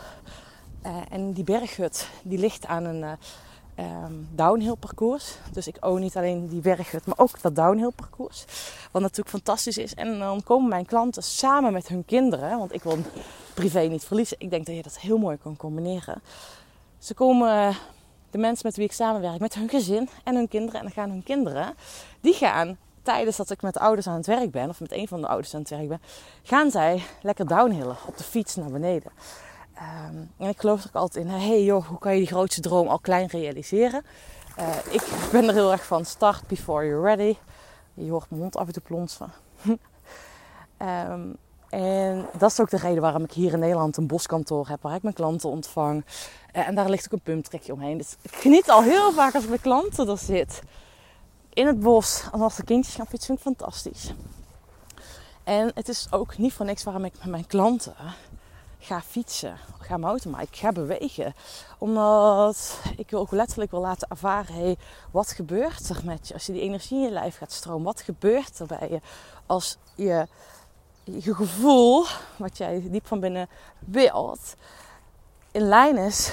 uh, 0.87 0.97
en 1.11 1.33
die 1.33 1.45
berghut 1.45 2.09
die 2.23 2.39
ligt 2.39 2.67
aan 2.67 2.85
een 2.85 3.03
uh, 3.03 3.13
um, 4.05 4.29
downhill 4.35 4.75
parcours. 4.75 5.37
Dus 5.53 5.67
ik 5.67 5.77
own 5.81 6.01
niet 6.01 6.17
alleen 6.17 6.49
die 6.49 6.61
berghut, 6.61 7.07
maar 7.07 7.19
ook 7.19 7.41
dat 7.43 7.57
downhill 7.57 7.91
parcours. 7.91 8.45
Wat 8.91 9.03
natuurlijk 9.03 9.31
fantastisch 9.31 9.79
is. 9.79 9.95
En 9.95 10.19
dan 10.19 10.43
komen 10.43 10.69
mijn 10.69 10.87
klanten 10.87 11.23
samen 11.23 11.73
met 11.73 11.89
hun 11.89 12.05
kinderen. 12.05 12.59
Want 12.59 12.75
ik 12.75 12.83
wil 12.83 12.99
privé 13.55 13.81
niet 13.81 14.05
verliezen. 14.05 14.37
Ik 14.41 14.51
denk 14.51 14.67
dat 14.67 14.77
je 14.77 14.83
dat 14.83 14.99
heel 14.99 15.19
mooi 15.19 15.37
kan 15.43 15.57
combineren. 15.57 16.23
Ze 16.99 17.15
komen, 17.15 17.77
de 18.31 18.39
mensen 18.39 18.67
met 18.67 18.77
wie 18.77 18.85
ik 18.85 18.93
samenwerk, 18.93 19.41
met 19.41 19.55
hun 19.55 19.69
gezin 19.69 20.09
en 20.25 20.35
hun 20.35 20.49
kinderen. 20.49 20.81
En 20.81 20.87
dan 20.87 20.95
gaan 20.95 21.11
hun 21.11 21.23
kinderen, 21.23 21.75
die 22.21 22.35
gaan 22.35 22.77
tijdens 23.03 23.37
dat 23.37 23.51
ik 23.51 23.63
met 23.63 23.75
de 23.75 23.81
ouders 23.81 24.07
aan 24.07 24.17
het 24.17 24.27
werk 24.27 24.51
ben, 24.51 24.69
of 24.69 24.81
met 24.81 24.93
een 24.93 25.09
van 25.09 25.21
de 25.21 25.27
ouders 25.27 25.55
aan 25.55 25.61
het 25.61 25.71
werk 25.71 25.89
ben, 25.89 26.01
gaan 26.43 26.71
zij 26.71 27.03
lekker 27.23 27.47
downhillen 27.47 27.97
op 28.07 28.17
de 28.17 28.25
fiets 28.25 28.55
naar 28.55 28.71
beneden. 28.71 29.13
Um, 29.79 30.31
en 30.39 30.49
ik 30.49 30.61
geloof 30.61 30.83
er 30.83 30.89
ook 30.89 30.95
altijd 30.95 31.25
in, 31.25 31.31
hey 31.31 31.65
joh, 31.65 31.87
hoe 31.87 31.99
kan 31.99 32.13
je 32.13 32.19
die 32.19 32.27
grootste 32.27 32.61
droom 32.61 32.89
al 32.89 32.99
klein 32.99 33.27
realiseren? 33.27 34.05
Uh, 34.59 34.77
ik 34.91 35.03
ben 35.33 35.49
er 35.49 35.55
heel 35.55 35.73
erg 35.73 35.87
van, 35.87 36.05
start 36.05 36.47
before 36.47 36.87
you're 36.87 37.03
ready. 37.03 37.37
Je 37.95 38.11
hoort 38.11 38.31
mijn 38.31 38.43
hond 38.43 38.57
af 38.57 38.67
en 38.67 38.73
toe 38.73 38.83
plonsen. 38.83 39.33
um, 40.79 41.37
en 41.69 42.27
dat 42.39 42.51
is 42.51 42.61
ook 42.61 42.71
de 42.71 42.77
reden 42.77 43.03
waarom 43.03 43.25
ik 43.25 43.33
hier 43.33 43.53
in 43.53 43.59
Nederland 43.59 43.97
een 43.97 44.07
boskantoor 44.07 44.69
heb, 44.69 44.83
waar 44.83 44.95
ik 44.95 45.03
mijn 45.03 45.15
klanten 45.15 45.49
ontvang. 45.49 46.05
Uh, 46.53 46.69
en 46.69 46.75
daar 46.75 46.89
ligt 46.89 47.05
ook 47.05 47.13
een 47.13 47.21
pumptrekje 47.21 47.73
omheen. 47.73 47.99
Dus 47.99 48.17
ik 48.23 48.35
geniet 48.35 48.71
al 48.71 48.83
heel 48.83 49.13
vaak 49.13 49.35
als 49.35 49.47
mijn 49.47 49.61
klanten 49.61 50.09
er 50.09 50.19
zit. 50.19 50.63
In 51.53 51.67
het 51.67 51.81
bos, 51.81 52.25
en 52.33 52.41
als 52.41 52.57
de 52.57 52.65
kindjes 52.65 52.95
gaan 52.95 53.07
fietsen, 53.07 53.39
vind 53.39 53.39
ik 53.39 53.45
fantastisch. 53.45 54.15
En 55.45 55.71
het 55.75 55.89
is 55.89 56.07
ook 56.11 56.39
niet 56.39 56.53
voor 56.53 56.67
niks 56.67 56.85
waarom 56.85 57.05
ik 57.05 57.13
met 57.19 57.31
mijn 57.31 57.47
klanten 57.47 57.95
ga 58.85 59.01
fietsen, 59.01 59.59
ga 59.81 59.97
mountainbiken, 59.97 60.57
ga 60.57 60.73
bewegen. 60.73 61.35
Omdat 61.79 62.79
ik 62.97 63.15
ook 63.15 63.31
letterlijk 63.31 63.71
wil 63.71 63.81
laten 63.81 64.09
ervaren, 64.09 64.55
hey, 64.55 64.77
wat 65.11 65.31
gebeurt 65.31 65.89
er 65.89 66.01
met 66.05 66.29
je 66.29 66.35
als 66.35 66.47
je 66.47 66.53
die 66.53 66.61
energie 66.61 66.99
in 66.99 67.05
je 67.05 67.11
lijf 67.11 67.37
gaat 67.37 67.53
stromen? 67.53 67.85
Wat 67.85 68.01
gebeurt 68.01 68.59
er 68.59 68.67
bij 68.67 68.89
je 68.91 69.01
als 69.47 69.77
je, 69.95 70.27
je 71.05 71.35
gevoel, 71.35 72.05
wat 72.37 72.57
jij 72.57 72.83
diep 72.91 73.07
van 73.07 73.21
binnen 73.21 73.49
wilt, 73.79 74.55
in 75.51 75.69
lijn 75.69 75.97
is 75.97 76.33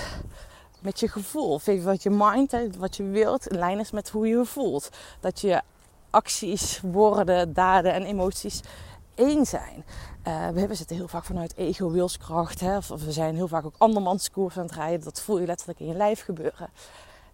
met 0.80 1.00
je 1.00 1.08
gevoel. 1.08 1.60
Wat 1.84 2.04
je 2.04 2.10
mind, 2.10 2.54
wat 2.78 2.96
je 2.96 3.04
wilt, 3.04 3.48
in 3.48 3.58
lijn 3.58 3.80
is 3.80 3.92
met 3.92 4.10
hoe 4.10 4.28
je 4.28 4.38
je 4.38 4.46
voelt. 4.46 4.90
Dat 5.20 5.42
je 5.42 5.62
acties, 6.10 6.80
woorden, 6.84 7.54
daden 7.54 7.94
en 7.94 8.04
emoties 8.04 8.62
één 9.16 9.46
zijn. 9.46 9.86
Uh, 10.28 10.50
we 10.68 10.76
zitten 10.76 10.96
heel 10.96 11.08
vaak 11.08 11.26
vanuit 11.26 11.56
ego, 11.56 11.92
wilskracht. 11.92 12.62
We 12.62 13.12
zijn 13.12 13.36
heel 13.36 13.48
vaak 13.48 13.66
ook 13.66 13.76
andermans 13.78 14.32
koers 14.32 14.58
aan 14.58 14.66
het 14.66 14.76
rijden. 14.76 15.04
Dat 15.04 15.22
voel 15.22 15.40
je 15.40 15.46
letterlijk 15.46 15.80
in 15.80 15.88
je 15.88 15.94
lijf 15.94 16.24
gebeuren. 16.24 16.70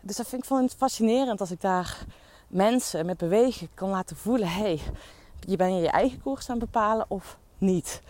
Dus 0.01 0.15
dat 0.15 0.27
vind 0.27 0.51
ik 0.51 0.71
fascinerend 0.77 1.39
als 1.39 1.51
ik 1.51 1.61
daar 1.61 2.05
mensen 2.47 3.05
met 3.05 3.17
bewegen 3.17 3.69
kan 3.73 3.89
laten 3.89 4.15
voelen. 4.15 4.49
hey, 4.49 4.79
je 5.39 5.55
bent 5.55 5.81
je 5.81 5.89
eigen 5.89 6.21
koers 6.21 6.49
aan 6.49 6.59
het 6.59 6.71
bepalen 6.71 7.05
of 7.07 7.37
niet. 7.57 8.01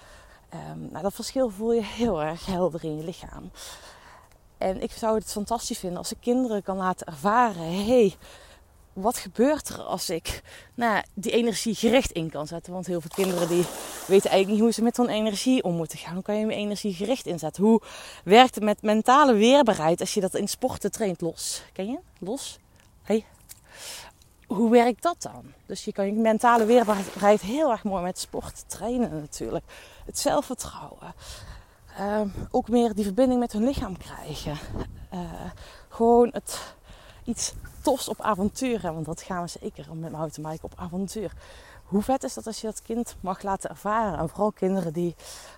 Um, 0.54 0.88
nou, 0.92 1.04
dat 1.04 1.14
verschil 1.14 1.50
voel 1.50 1.74
je 1.74 1.84
heel 1.84 2.22
erg 2.24 2.46
helder 2.46 2.84
in 2.84 2.98
je 2.98 3.04
lichaam. 3.04 3.52
En 4.58 4.82
ik 4.82 4.92
zou 4.92 5.16
het 5.16 5.32
fantastisch 5.32 5.80
vinden 5.80 5.98
als 5.98 6.12
ik 6.12 6.18
kinderen 6.22 6.64
kan 6.64 6.78
laten 6.78 7.08
ervaren. 7.08 7.86
hey, 7.86 8.16
wat 9.02 9.18
gebeurt 9.18 9.70
er 9.70 9.82
als 9.82 10.10
ik 10.10 10.42
nou, 10.74 11.04
die 11.14 11.32
energie 11.32 11.76
gericht 11.76 12.12
in 12.12 12.30
kan 12.30 12.48
zetten? 12.48 12.74
Want 12.74 12.86
heel 12.86 13.02
veel 13.02 13.10
kinderen 13.16 13.48
die 13.48 13.66
weten 14.08 14.30
eigenlijk 14.30 14.48
niet 14.48 14.60
hoe 14.60 14.72
ze 14.72 14.82
met 14.82 14.96
zo'n 14.96 15.10
energie 15.10 15.64
om 15.64 15.76
moeten 15.76 15.98
gaan. 15.98 16.14
Hoe 16.14 16.24
kan 16.24 16.40
je 16.40 16.46
je 16.46 16.54
energie 16.54 16.94
gericht 16.94 17.26
inzetten? 17.26 17.64
Hoe 17.64 17.82
werkt 18.24 18.56
het 18.56 18.64
met 18.64 18.82
mentale 18.82 19.34
weerbaarheid 19.34 20.00
als 20.00 20.14
je 20.14 20.22
dat 20.22 20.36
in 20.36 20.48
sporten 20.48 20.92
traint? 20.92 21.22
Los. 21.22 21.64
Ken 21.74 21.88
je? 21.88 22.00
Los? 22.20 22.60
Hey. 23.04 23.26
Hoe 24.48 24.70
werkt 24.70 25.04
dat 25.04 25.22
dan? 25.22 25.54
Dus 25.66 25.86
je 25.86 25.92
kan 25.92 26.06
je 26.06 26.12
mentale 26.14 26.66
weerbaarheid 26.66 27.42
heel 27.42 27.72
erg 27.72 27.84
mooi 27.84 28.04
met 28.04 28.20
sport 28.20 28.64
trainen 28.70 29.20
natuurlijk. 29.20 29.66
Het 30.06 30.20
zelfvertrouwen. 30.20 31.14
Uh, 32.00 32.22
ook 32.52 32.70
meer 32.70 32.94
die 32.94 33.04
verbinding 33.04 33.40
met 33.40 33.52
hun 33.52 33.64
lichaam 33.64 33.98
krijgen. 33.98 34.58
Uh, 35.14 35.20
gewoon 35.90 36.30
het 36.32 36.76
iets 37.24 37.54
tofs 37.88 38.08
op 38.08 38.22
avontuur. 38.22 38.82
Want 38.82 39.06
dat 39.06 39.22
gaan 39.22 39.44
we 39.44 39.50
zeker 39.60 39.86
met 39.90 40.00
mijn 40.00 40.12
mountainbike 40.12 40.66
op 40.66 40.74
avontuur. 40.76 41.32
hoe 41.84 42.02
vet 42.02 42.24
is 42.24 42.34
dat 42.34 42.48
als 42.48 42.62
je 42.62 42.68
dat 42.68 42.82
kind 42.82 43.16
mag 43.20 43.42
laten 43.42 43.70
ervaren? 43.70 44.20
En 44.20 44.30
vooral 44.30 44.52
kinderen 44.52 44.94
die 44.94 45.16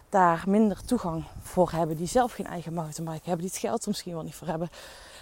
daar 0.09 0.43
minder 0.47 0.85
toegang 0.85 1.23
voor 1.41 1.71
hebben, 1.71 1.97
die 1.97 2.07
zelf 2.07 2.33
geen 2.33 2.45
eigen 2.45 2.73
mountainbike 2.73 3.29
hebben, 3.29 3.45
die 3.45 3.49
het 3.53 3.59
geld 3.59 3.87
misschien 3.87 4.13
wel 4.13 4.23
niet 4.23 4.35
voor 4.35 4.47
hebben. 4.47 4.69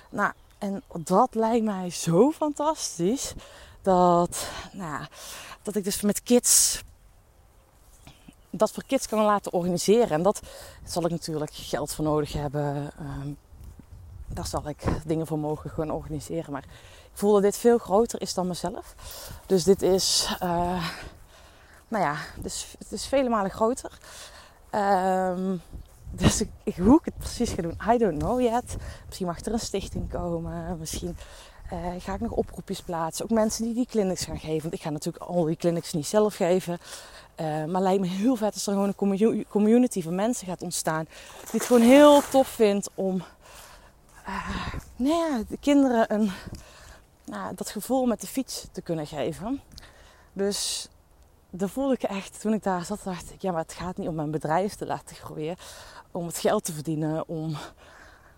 Nou, 0.10 0.34
en 0.58 0.84
dat 1.04 1.36
lijkt 1.36 1.66
mij 1.66 1.90
zo 1.90 2.32
fantastisch 2.32 3.34
dat, 3.82 4.50
nou, 4.72 5.06
dat 5.62 5.76
ik 5.76 5.84
dus 5.84 6.02
met 6.02 6.24
kids 6.24 6.84
dat 8.50 8.72
voor 8.72 8.84
kids 8.88 9.08
kan 9.08 9.24
laten 9.24 9.54
organiseren. 9.54 10.10
En 10.10 10.24
dat 10.24 10.42
zal 10.84 11.06
ik 11.06 11.12
natuurlijk 11.12 11.54
geld 11.54 11.94
voor 11.94 12.06
nodig 12.06 12.34
hebben. 12.34 12.92
Um, 13.00 13.38
daar 14.28 14.48
zal 14.48 14.68
ik 14.68 14.84
dingen 15.06 15.28
voor 15.28 15.40
mogen 15.40 15.70
gaan 15.70 15.92
organiseren. 15.92 16.52
Maar 16.52 16.66
voel 17.18 17.34
dat 17.34 17.42
dit 17.42 17.58
veel 17.58 17.78
groter 17.78 18.22
is 18.22 18.34
dan 18.34 18.48
mezelf. 18.48 18.96
Dus 19.46 19.64
dit 19.64 19.82
is, 19.82 20.36
uh, 20.44 20.88
nou 21.88 22.04
ja, 22.04 22.16
dus, 22.36 22.76
het 22.80 22.92
is 22.92 23.06
vele 23.06 23.30
malen 23.30 23.52
groter. 23.52 23.92
Um, 24.72 25.62
dus 26.12 26.42
ik, 26.64 26.76
hoe 26.76 27.00
ik 27.00 27.06
het 27.06 27.18
precies 27.18 27.52
ga 27.52 27.62
doen, 27.62 27.78
I 27.94 27.98
don't 27.98 28.20
know 28.20 28.42
yet. 28.42 28.76
Misschien 29.06 29.28
mag 29.28 29.40
er 29.40 29.54
een 29.54 29.60
stichting 29.60 30.10
komen. 30.10 30.78
Misschien 30.80 31.18
uh, 31.74 31.80
ga 32.00 32.14
ik 32.14 32.20
nog 32.20 32.32
oproepjes 32.32 32.82
plaatsen. 32.82 33.26
Ook 33.26 33.32
mensen 33.32 33.64
die 33.64 33.74
die 33.74 33.86
clinics 33.86 34.26
gaan 34.26 34.40
geven. 34.40 34.62
Want 34.62 34.74
ik 34.74 34.82
ga 34.82 34.90
natuurlijk 34.90 35.24
al 35.24 35.44
die 35.44 35.56
clinics 35.56 35.94
niet 35.94 36.08
zelf 36.08 36.36
geven. 36.36 36.80
Uh, 37.42 37.66
maar 37.66 37.82
lijkt 37.82 38.02
me 38.02 38.08
heel 38.08 38.36
vet 38.36 38.54
als 38.54 38.68
er 38.68 38.74
gewoon 38.74 38.94
een 38.98 39.46
community 39.50 40.04
van 40.04 40.16
mensen 40.16 40.48
gaat 40.48 40.62
ontstaan. 40.62 41.08
Die 41.40 41.60
het 41.60 41.64
gewoon 41.64 41.82
heel 41.82 42.22
tof 42.30 42.48
vindt 42.48 42.90
om 42.96 43.24
nou 44.96 45.16
ja, 45.16 45.44
de 45.50 45.58
kinderen 45.58 46.14
een, 46.14 46.32
nou, 47.28 47.56
dat 47.56 47.70
gevoel 47.70 48.06
met 48.06 48.22
de 48.22 48.28
fiets 48.28 48.68
te 48.72 48.82
kunnen 48.82 49.08
geven. 49.08 49.62
Dus 50.34 50.90
daar 51.50 51.70
voelde 51.70 51.94
ik 51.94 52.04
echt, 52.04 52.42
toen 52.42 52.54
ik 52.54 52.64
daar 52.64 52.86
zat, 52.86 53.04
dacht 53.04 53.32
ik, 53.32 53.42
ja, 53.42 53.52
maar 53.52 53.62
het 53.62 53.74
gaat 53.74 53.98
niet 53.98 54.08
om 54.08 54.16
mijn 54.16 54.32
bedrijf 54.32 54.76
te 54.76 54.86
laten 54.86 55.16
groeien. 55.16 55.56
Om 56.12 56.26
het 56.26 56.38
geld 56.38 56.64
te 56.64 56.74
verdienen, 56.74 57.28
om, 57.28 57.56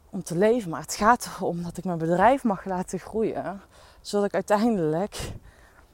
om 0.10 0.24
te 0.24 0.38
leven. 0.38 0.70
Maar 0.70 0.82
het 0.82 0.96
gaat 0.96 1.30
erom 1.36 1.64
dat 1.64 1.78
ik 1.78 1.84
mijn 1.84 1.98
bedrijf 1.98 2.44
mag 2.44 2.66
laten 2.66 3.00
groeien. 3.00 3.62
Zodat 4.02 4.28
ik 4.28 4.34
uiteindelijk 4.34 5.34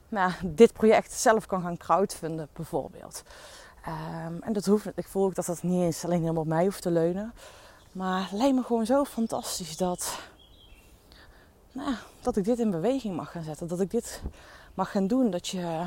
nou, 0.08 0.32
dit 0.42 0.72
project 0.72 1.12
zelf 1.12 1.46
kan 1.46 1.62
gaan 1.62 1.76
crowdfunden, 1.76 2.48
bijvoorbeeld. 2.52 3.22
Um, 4.26 4.42
en 4.42 4.52
dat 4.52 4.66
hoeft, 4.66 4.86
ik 4.94 5.08
voel 5.08 5.24
ook 5.24 5.34
dat 5.34 5.46
dat 5.46 5.62
niet 5.62 5.82
eens 5.82 6.04
alleen 6.04 6.20
helemaal 6.20 6.42
op 6.42 6.48
mij 6.48 6.64
hoeft 6.64 6.82
te 6.82 6.90
leunen. 6.90 7.32
Maar 7.92 8.22
het 8.22 8.32
lijkt 8.32 8.54
me 8.54 8.62
gewoon 8.62 8.86
zo 8.86 9.04
fantastisch 9.04 9.76
dat, 9.76 10.18
nou, 11.76 11.94
dat 12.20 12.36
ik 12.36 12.44
dit 12.44 12.58
in 12.58 12.70
beweging 12.70 13.16
mag 13.16 13.30
gaan 13.30 13.42
zetten. 13.42 13.66
Dat 13.66 13.80
ik 13.80 13.90
dit 13.90 14.22
mag 14.74 14.90
gaan 14.90 15.06
doen. 15.06 15.30
Dat 15.30 15.48
je 15.48 15.86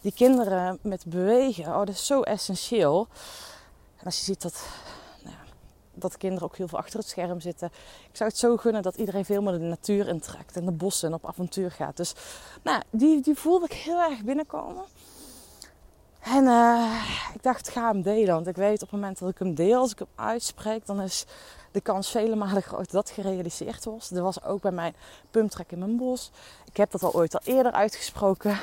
die 0.00 0.12
kinderen 0.12 0.78
met 0.82 1.04
bewegen, 1.06 1.64
oh, 1.66 1.78
dat 1.78 1.88
is 1.88 2.06
zo 2.06 2.20
essentieel. 2.22 3.08
En 3.96 4.04
als 4.04 4.18
je 4.18 4.24
ziet 4.24 4.42
dat, 4.42 4.66
nou, 5.24 5.36
dat 5.94 6.16
kinderen 6.16 6.44
ook 6.44 6.56
heel 6.56 6.68
veel 6.68 6.78
achter 6.78 6.98
het 6.98 7.08
scherm 7.08 7.40
zitten. 7.40 7.70
Ik 8.10 8.16
zou 8.16 8.30
het 8.30 8.38
zo 8.38 8.56
gunnen 8.56 8.82
dat 8.82 8.94
iedereen 8.94 9.24
veel 9.24 9.42
meer 9.42 9.52
de 9.52 9.58
natuur 9.58 10.08
intrekt 10.08 10.56
en 10.56 10.64
de 10.64 10.72
bossen 10.72 11.08
en 11.08 11.14
op 11.14 11.26
avontuur 11.26 11.70
gaat. 11.70 11.96
Dus 11.96 12.14
nou, 12.62 12.82
die, 12.90 13.20
die 13.20 13.34
voelde 13.34 13.64
ik 13.64 13.72
heel 13.72 14.00
erg 14.00 14.22
binnenkomen. 14.22 14.84
En 16.20 16.44
uh, 16.44 17.04
ik 17.34 17.42
dacht, 17.42 17.68
ga 17.68 17.90
hem 17.92 18.02
delen. 18.02 18.34
Want 18.34 18.46
ik 18.46 18.56
weet 18.56 18.82
op 18.82 18.90
het 18.90 18.90
moment 18.90 19.18
dat 19.18 19.28
ik 19.28 19.38
hem 19.38 19.54
deel, 19.54 19.80
als 19.80 19.92
ik 19.92 19.98
hem 19.98 20.08
uitspreek, 20.14 20.86
dan 20.86 21.00
is 21.00 21.26
de 21.70 21.80
kans 21.80 22.10
vele 22.10 22.36
malen 22.36 22.62
groter 22.62 22.92
dat 22.92 23.10
gerealiseerd 23.10 23.84
was. 23.84 24.10
Er 24.10 24.22
was 24.22 24.42
ook 24.42 24.60
bij 24.60 24.70
mijn 24.70 24.94
pumptrek 25.30 25.72
in 25.72 25.78
mijn 25.78 25.96
bos. 25.96 26.30
Ik 26.64 26.76
heb 26.76 26.90
dat 26.90 27.02
al 27.02 27.14
ooit 27.14 27.34
al 27.34 27.40
eerder 27.44 27.72
uitgesproken. 27.72 28.58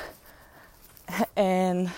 En 1.33 1.91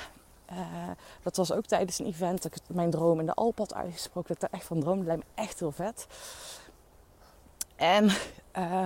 uh, 0.52 0.90
dat 1.24 1.36
was 1.36 1.52
ook 1.52 1.66
tijdens 1.66 2.00
een 2.00 2.06
event 2.06 2.42
dat 2.42 2.56
ik 2.56 2.62
mijn 2.68 2.90
droom 2.90 3.20
in 3.20 3.26
de 3.26 3.34
Alp 3.34 3.58
had 3.58 3.74
uitgesproken. 3.74 4.34
Dat 4.34 4.44
ik 4.44 4.50
er 4.50 4.58
echt 4.58 4.68
van 4.68 4.80
droomde. 4.80 5.06
Dat 5.06 5.08
lijkt 5.08 5.24
me 5.36 5.44
echt 5.44 5.60
heel 5.60 5.72
vet. 5.72 6.08
En 7.76 8.10
uh, 8.58 8.84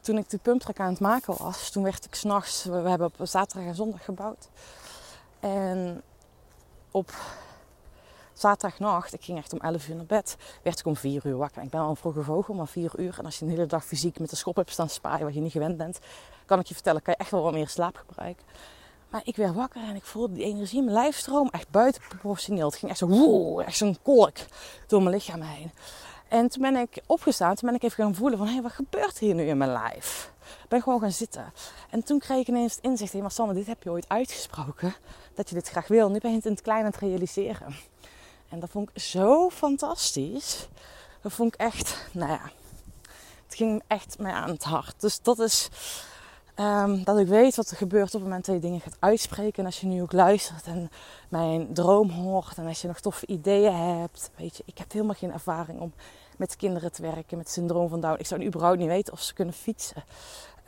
toen 0.00 0.18
ik 0.18 0.30
de 0.30 0.38
pumptrek 0.38 0.80
aan 0.80 0.90
het 0.90 1.00
maken 1.00 1.34
was, 1.38 1.70
toen 1.70 1.82
werd 1.82 2.04
ik 2.04 2.14
s'nachts... 2.14 2.64
We 2.64 2.88
hebben 2.88 3.06
op 3.06 3.26
zaterdag 3.26 3.68
en 3.68 3.74
zondag 3.74 4.04
gebouwd. 4.04 4.48
En 5.40 6.02
op 6.96 7.12
zaterdagnacht, 8.32 9.14
ik 9.14 9.24
ging 9.24 9.38
echt 9.38 9.52
om 9.52 9.58
11 9.60 9.88
uur 9.88 9.96
naar 9.96 10.04
bed, 10.04 10.36
werd 10.62 10.78
ik 10.78 10.86
om 10.86 10.96
4 10.96 11.26
uur 11.26 11.36
wakker. 11.36 11.62
Ik 11.62 11.70
ben 11.70 11.80
al 11.80 11.90
een 11.90 11.96
vroege 11.96 12.22
vogel, 12.22 12.54
maar 12.54 12.68
4 12.68 12.92
uur. 12.96 13.14
En 13.18 13.24
als 13.24 13.38
je 13.38 13.44
een 13.44 13.50
hele 13.50 13.66
dag 13.66 13.84
fysiek 13.84 14.18
met 14.18 14.30
de 14.30 14.36
schop 14.36 14.56
hebt 14.56 14.70
staan 14.70 14.88
spaaien, 14.88 15.24
wat 15.24 15.34
je 15.34 15.40
niet 15.40 15.52
gewend 15.52 15.76
bent, 15.76 15.98
kan 16.46 16.58
ik 16.58 16.66
je 16.66 16.74
vertellen, 16.74 17.02
kan 17.02 17.14
je 17.16 17.22
echt 17.22 17.30
wel 17.30 17.42
wat 17.42 17.52
meer 17.52 17.68
slaap 17.68 17.96
gebruiken. 18.06 18.44
Maar 19.08 19.20
ik 19.24 19.36
werd 19.36 19.54
wakker 19.54 19.82
en 19.82 19.94
ik 19.94 20.04
voelde 20.04 20.34
die 20.34 20.44
energie 20.44 20.78
in 20.78 20.84
mijn 20.84 20.96
lijfstroom 20.96 21.48
echt 21.48 21.70
buitenproportioneel. 21.70 22.66
Het 22.66 22.76
ging 22.76 22.90
echt 22.90 23.00
zo, 23.00 23.06
woe, 23.06 23.64
echt 23.64 23.76
zo'n 23.76 23.98
kolk 24.02 24.36
door 24.86 25.02
mijn 25.02 25.14
lichaam 25.14 25.40
heen. 25.40 25.70
En 26.28 26.48
toen 26.48 26.62
ben 26.62 26.76
ik 26.76 27.02
opgestaan, 27.06 27.54
toen 27.54 27.68
ben 27.68 27.78
ik 27.78 27.82
even 27.82 28.04
gaan 28.04 28.14
voelen 28.14 28.38
van, 28.38 28.46
hé, 28.46 28.52
hey, 28.52 28.62
wat 28.62 28.72
gebeurt 28.72 29.18
hier 29.18 29.34
nu 29.34 29.46
in 29.46 29.58
mijn 29.58 29.72
lijf? 29.72 30.34
Ben 30.68 30.82
gewoon 30.82 31.00
gaan 31.00 31.12
zitten. 31.12 31.52
En 31.90 32.04
toen 32.04 32.18
kreeg 32.18 32.40
ik 32.40 32.48
ineens 32.48 32.74
het 32.74 32.84
inzicht, 32.84 33.12
hé, 33.12 33.20
maar 33.20 33.30
Sanne, 33.30 33.54
dit 33.54 33.66
heb 33.66 33.82
je 33.82 33.90
ooit 33.90 34.08
uitgesproken, 34.08 34.94
dat 35.34 35.48
je 35.48 35.54
dit 35.54 35.68
graag 35.68 35.88
wil. 35.88 36.10
Nu 36.10 36.18
ben 36.18 36.30
je 36.30 36.36
het 36.36 36.46
in 36.46 36.52
het 36.52 36.62
klein 36.62 36.84
aan 36.84 36.90
het 36.90 37.00
realiseren. 37.00 37.76
En 38.48 38.60
dat 38.60 38.70
vond 38.70 38.88
ik 38.88 39.02
zo 39.02 39.50
fantastisch. 39.50 40.68
Dat 41.20 41.32
vond 41.32 41.54
ik 41.54 41.60
echt, 41.60 42.08
nou 42.12 42.30
ja, 42.30 42.50
het 43.46 43.54
ging 43.54 43.82
echt 43.86 44.18
mij 44.18 44.32
aan 44.32 44.50
het 44.50 44.64
hart. 44.64 45.00
Dus 45.00 45.22
dat 45.22 45.38
is 45.38 45.68
um, 46.56 47.04
dat 47.04 47.18
ik 47.18 47.26
weet 47.26 47.56
wat 47.56 47.70
er 47.70 47.76
gebeurt 47.76 48.06
op 48.06 48.12
het 48.12 48.22
moment 48.22 48.44
dat 48.44 48.54
je 48.54 48.60
dingen 48.60 48.80
gaat 48.80 48.96
uitspreken. 48.98 49.58
En 49.58 49.66
als 49.66 49.80
je 49.80 49.86
nu 49.86 50.02
ook 50.02 50.12
luistert 50.12 50.64
en 50.64 50.90
mijn 51.28 51.74
droom 51.74 52.10
hoort 52.10 52.58
en 52.58 52.66
als 52.66 52.80
je 52.80 52.88
nog 52.88 53.00
toffe 53.00 53.26
ideeën 53.26 53.74
hebt. 53.74 54.30
Weet 54.36 54.56
je, 54.56 54.62
ik 54.66 54.78
heb 54.78 54.92
helemaal 54.92 55.14
geen 55.14 55.32
ervaring 55.32 55.80
om 55.80 55.92
met 56.38 56.56
kinderen 56.56 56.92
te 56.92 57.02
werken 57.02 57.36
met 57.36 57.50
syndroom 57.50 57.88
van 57.88 58.00
Down. 58.00 58.18
Ik 58.18 58.26
zou 58.26 58.44
überhaupt 58.44 58.78
niet 58.78 58.88
weten 58.88 59.12
of 59.12 59.20
ze 59.20 59.34
kunnen 59.34 59.54
fietsen. 59.54 60.04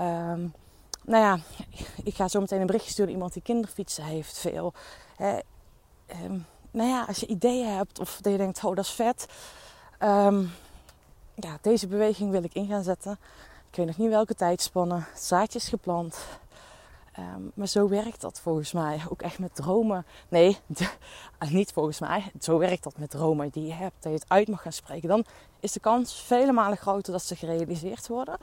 Um, 0.01 0.55
nou 1.05 1.25
ja, 1.25 1.39
ik 2.05 2.15
ga 2.15 2.29
zo 2.29 2.41
meteen 2.41 2.61
een 2.61 2.67
berichtje 2.67 2.91
sturen 2.91 3.13
iemand 3.13 3.33
die 3.33 3.43
kinderfietsen 3.43 4.05
heeft. 4.05 4.39
Veel. 4.39 4.73
Um, 6.25 6.47
nou 6.71 6.89
ja, 6.89 7.05
als 7.05 7.19
je 7.19 7.27
ideeën 7.27 7.77
hebt 7.77 7.99
of 7.99 8.19
dat 8.21 8.33
je 8.33 8.39
denkt, 8.39 8.65
oh 8.65 8.77
dat 8.77 8.85
is 8.85 8.91
vet. 8.91 9.27
Um, 10.01 10.51
ja, 11.35 11.59
deze 11.61 11.87
beweging 11.87 12.31
wil 12.31 12.43
ik 12.43 12.55
in 12.55 12.67
gaan 12.67 12.83
zetten. 12.83 13.19
Ik 13.71 13.77
weet 13.77 13.87
nog 13.87 13.97
niet 13.97 14.11
welke 14.11 14.35
tijdspannen. 14.35 15.07
Zaadjes 15.17 15.69
geplant. 15.69 16.19
Um, 17.19 17.53
maar 17.55 17.67
zo 17.67 17.89
werkt 17.89 18.21
dat 18.21 18.41
volgens 18.41 18.73
mij. 18.73 19.03
Ook 19.09 19.23
echt 19.23 19.39
met 19.39 19.55
dromen. 19.55 20.07
Nee, 20.29 20.57
de, 20.67 20.89
niet 21.51 21.73
volgens 21.73 22.01
mij. 22.01 22.33
Zo 22.41 22.59
werkt 22.59 22.83
dat 22.83 22.99
met 22.99 23.11
dromen 23.11 23.51
die 23.51 23.67
je 23.67 23.73
hebt. 23.73 23.95
Dat 24.01 24.13
je 24.13 24.19
het 24.19 24.29
uit 24.29 24.49
mag 24.49 24.63
gaan 24.63 24.73
spreken. 24.73 25.09
Dan 25.09 25.25
is 25.61 25.73
de 25.73 25.81
kans 25.81 26.23
vele 26.23 26.53
malen 26.53 26.79
groter 26.79 27.13
dat 27.13 27.23
ze 27.23 27.37
gerealiseerd 27.37 28.09
worden. 28.09 28.39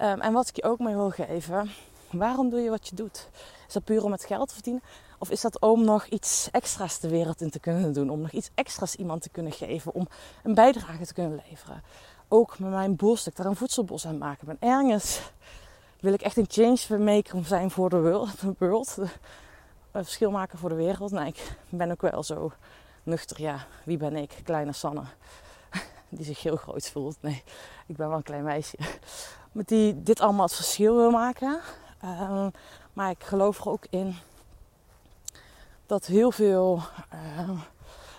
Um, 0.00 0.20
en 0.20 0.32
wat 0.32 0.48
ik 0.48 0.56
je 0.56 0.62
ook 0.62 0.78
mee 0.78 0.94
wil 0.94 1.10
geven. 1.10 1.70
Waarom 2.10 2.50
doe 2.50 2.60
je 2.60 2.70
wat 2.70 2.88
je 2.88 2.94
doet? 2.94 3.28
Is 3.66 3.72
dat 3.72 3.84
puur 3.84 4.04
om 4.04 4.12
het 4.12 4.24
geld 4.24 4.48
te 4.48 4.54
verdienen? 4.54 4.82
Of 5.18 5.30
is 5.30 5.40
dat 5.40 5.60
om 5.60 5.84
nog 5.84 6.06
iets 6.06 6.48
extra's 6.50 7.00
de 7.00 7.08
wereld 7.08 7.40
in 7.40 7.50
te 7.50 7.60
kunnen 7.60 7.92
doen? 7.92 8.10
Om 8.10 8.20
nog 8.20 8.30
iets 8.30 8.50
extra's 8.54 8.94
iemand 8.94 9.22
te 9.22 9.28
kunnen 9.28 9.52
geven? 9.52 9.94
Om 9.94 10.08
een 10.42 10.54
bijdrage 10.54 11.06
te 11.06 11.12
kunnen 11.12 11.42
leveren? 11.48 11.82
Ook 12.28 12.58
met 12.58 12.70
mijn 12.70 12.96
bos, 12.96 13.24
dat 13.24 13.26
ik 13.26 13.36
daar 13.36 13.46
een 13.46 13.56
voedselbos 13.56 14.06
aan 14.06 14.18
maken 14.18 14.46
ben. 14.46 14.56
Ergens 14.60 15.20
wil 16.02 16.12
ik 16.12 16.22
echt 16.22 16.36
een 16.36 16.46
change 16.48 16.98
maker 16.98 17.44
zijn 17.44 17.70
voor 17.70 17.90
de 17.90 18.00
world. 18.58 18.96
Een 18.96 20.04
verschil 20.04 20.30
maken 20.30 20.58
voor 20.58 20.68
de 20.68 20.74
wereld. 20.74 21.10
Nou, 21.10 21.26
ik 21.26 21.56
ben 21.68 21.90
ook 21.90 22.00
wel 22.00 22.22
zo 22.22 22.52
nuchter. 23.02 23.40
Ja, 23.40 23.66
wie 23.84 23.96
ben 23.96 24.16
ik? 24.16 24.40
Kleine 24.44 24.72
Sanne. 24.72 25.02
Die 26.08 26.24
zich 26.24 26.42
heel 26.42 26.56
groot 26.56 26.88
voelt. 26.88 27.16
Nee, 27.20 27.42
ik 27.86 27.96
ben 27.96 28.08
wel 28.08 28.16
een 28.16 28.22
klein 28.22 28.44
meisje. 28.44 28.76
Met 29.52 29.68
die 29.68 30.02
dit 30.02 30.20
allemaal 30.20 30.46
het 30.46 30.54
verschil 30.54 30.96
wil 30.96 31.10
maken. 31.10 31.60
Um, 32.04 32.50
maar 32.92 33.10
ik 33.10 33.22
geloof 33.24 33.58
er 33.58 33.68
ook 33.68 33.86
in 33.90 34.16
dat 35.86 36.06
heel 36.06 36.30
veel. 36.30 36.80
Uh, 37.14 37.50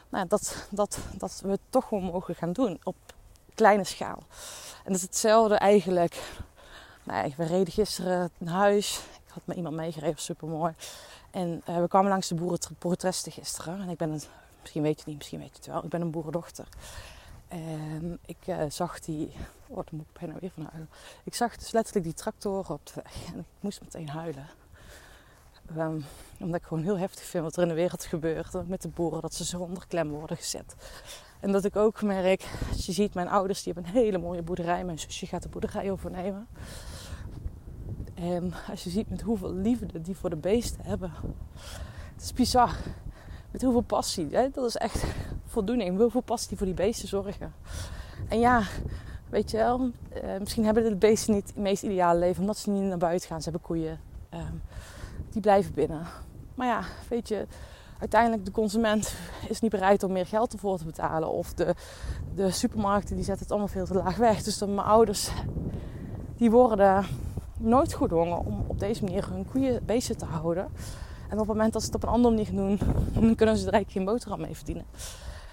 nou, 0.09 0.27
dat, 0.27 0.67
dat, 0.69 0.97
dat 1.17 1.39
we 1.43 1.49
het 1.49 1.61
toch 1.69 1.87
gewoon 1.87 2.03
mogen 2.03 2.35
gaan 2.35 2.53
doen 2.53 2.79
op 2.83 2.95
kleine 3.55 3.83
schaal. 3.83 4.23
En 4.83 4.91
dat 4.91 4.95
is 4.95 5.01
hetzelfde 5.01 5.55
eigenlijk. 5.55 6.21
Nou, 7.03 7.33
we 7.37 7.45
reden 7.45 7.73
gisteren 7.73 8.31
naar 8.37 8.53
huis. 8.53 8.97
Ik 9.25 9.33
had 9.33 9.45
met 9.45 9.57
iemand 9.57 9.75
meegereden, 9.75 10.19
super 10.19 10.47
mooi. 10.47 10.73
En 11.31 11.61
uh, 11.69 11.79
we 11.79 11.87
kwamen 11.87 12.09
langs 12.09 12.27
de 12.27 12.59
boerentreste 12.79 13.31
gisteren. 13.31 13.81
En 13.81 13.89
ik 13.89 13.97
ben 13.97 14.09
misschien 14.61 14.81
weet 14.81 14.93
je 14.93 14.97
het 14.97 15.05
niet, 15.05 15.17
misschien 15.17 15.39
weet 15.39 15.49
je 15.49 15.55
het 15.55 15.65
wel. 15.65 15.83
Ik 15.83 15.89
ben 15.89 16.01
een 16.01 16.11
boerendochter. 16.11 16.67
En 17.47 18.19
ik 18.25 18.37
uh, 18.45 18.57
zag 18.69 18.99
die. 18.99 19.33
Oh, 19.67 19.75
daar 19.75 19.85
moet 19.91 20.05
ik 20.13 20.19
bijna 20.19 20.39
weer 20.39 20.51
van 20.53 20.63
huilen. 20.63 20.89
Ik 21.23 21.35
zag 21.35 21.57
dus 21.57 21.71
letterlijk 21.71 22.05
die 22.05 22.13
tractoren 22.13 22.73
op 22.73 22.85
de 22.85 22.93
weg. 23.03 23.33
En 23.33 23.39
ik 23.39 23.45
moest 23.59 23.81
meteen 23.81 24.09
huilen. 24.09 24.47
Um, 25.77 26.05
omdat 26.39 26.59
ik 26.59 26.67
gewoon 26.67 26.83
heel 26.83 26.97
heftig 26.97 27.23
vind 27.23 27.43
wat 27.43 27.55
er 27.55 27.61
in 27.61 27.67
de 27.67 27.73
wereld 27.73 28.05
gebeurt. 28.05 28.67
Met 28.67 28.81
de 28.81 28.87
boeren, 28.87 29.21
dat 29.21 29.33
ze 29.33 29.45
zo 29.45 29.59
onder 29.59 29.87
klem 29.87 30.09
worden 30.09 30.37
gezet. 30.37 30.75
En 31.39 31.51
dat 31.51 31.65
ik 31.65 31.75
ook 31.75 32.01
merk, 32.01 32.45
als 32.71 32.85
je 32.85 32.91
ziet, 32.91 33.13
mijn 33.13 33.27
ouders 33.27 33.63
die 33.63 33.73
hebben 33.73 33.91
een 33.91 33.99
hele 33.99 34.17
mooie 34.17 34.41
boerderij. 34.41 34.83
Mijn 34.83 34.99
zusje 34.99 35.25
gaat 35.25 35.43
de 35.43 35.49
boerderij 35.49 35.91
overnemen. 35.91 36.47
En 38.13 38.53
als 38.69 38.83
je 38.83 38.89
ziet 38.89 39.09
met 39.09 39.21
hoeveel 39.21 39.53
liefde 39.53 40.01
die 40.01 40.15
voor 40.15 40.29
de 40.29 40.35
beesten 40.35 40.85
hebben. 40.85 41.11
Het 42.13 42.23
is 42.23 42.33
bizar. 42.33 42.75
Met 43.51 43.61
hoeveel 43.61 43.81
passie. 43.81 44.27
Hè? 44.31 44.49
Dat 44.49 44.65
is 44.65 44.75
echt 44.75 45.03
voldoening. 45.45 45.99
Hoeveel 45.99 46.21
passie 46.21 46.49
die 46.49 46.57
voor 46.57 46.67
die 46.67 46.75
beesten 46.75 47.07
zorgen. 47.07 47.53
En 48.29 48.39
ja, 48.39 48.63
weet 49.29 49.51
je 49.51 49.57
wel. 49.57 49.91
Uh, 50.23 50.37
misschien 50.39 50.65
hebben 50.65 50.83
de 50.83 50.95
beesten 50.95 51.33
niet 51.33 51.47
het 51.47 51.55
meest 51.55 51.83
ideale 51.83 52.19
leven. 52.19 52.41
Omdat 52.41 52.57
ze 52.57 52.69
niet 52.69 52.83
naar 52.83 52.97
buiten 52.97 53.27
gaan. 53.27 53.41
Ze 53.41 53.49
hebben 53.49 53.67
koeien. 53.67 53.99
Um, 54.33 54.61
die 55.29 55.41
blijven 55.41 55.73
binnen. 55.73 56.07
Maar 56.55 56.67
ja, 56.67 56.83
weet 57.09 57.27
je. 57.27 57.47
Uiteindelijk 57.99 58.45
de 58.45 58.51
consument 58.51 59.15
is 59.49 59.59
niet 59.59 59.71
bereid 59.71 60.03
om 60.03 60.11
meer 60.11 60.25
geld 60.25 60.53
ervoor 60.53 60.77
te 60.77 60.85
betalen. 60.85 61.31
Of 61.31 61.53
de, 61.53 61.75
de 62.35 62.51
supermarkten 62.51 63.15
die 63.15 63.25
zetten 63.25 63.43
het 63.43 63.51
allemaal 63.51 63.73
veel 63.73 63.85
te 63.85 63.93
laag 63.93 64.15
weg. 64.15 64.43
Dus 64.43 64.57
dan 64.57 64.75
mijn 64.75 64.87
ouders 64.87 65.29
die 66.37 66.51
worden 66.51 67.05
nooit 67.59 67.93
gedwongen 67.93 68.39
om 68.45 68.63
op 68.67 68.79
deze 68.79 69.03
manier 69.03 69.29
hun 69.29 69.45
koeien 69.51 69.85
bezig 69.85 70.15
te 70.15 70.25
houden. 70.25 70.63
En 71.29 71.39
op 71.39 71.47
het 71.47 71.47
moment 71.47 71.73
dat 71.73 71.81
ze 71.81 71.87
het 71.87 71.95
op 71.95 72.03
een 72.03 72.09
andere 72.09 72.35
manier 72.35 72.51
doen, 72.51 72.77
kunnen 73.35 73.57
ze 73.57 73.67
er 73.67 73.73
eigenlijk 73.73 73.91
geen 73.91 74.05
boterham 74.05 74.41
mee 74.41 74.55
verdienen. 74.55 74.85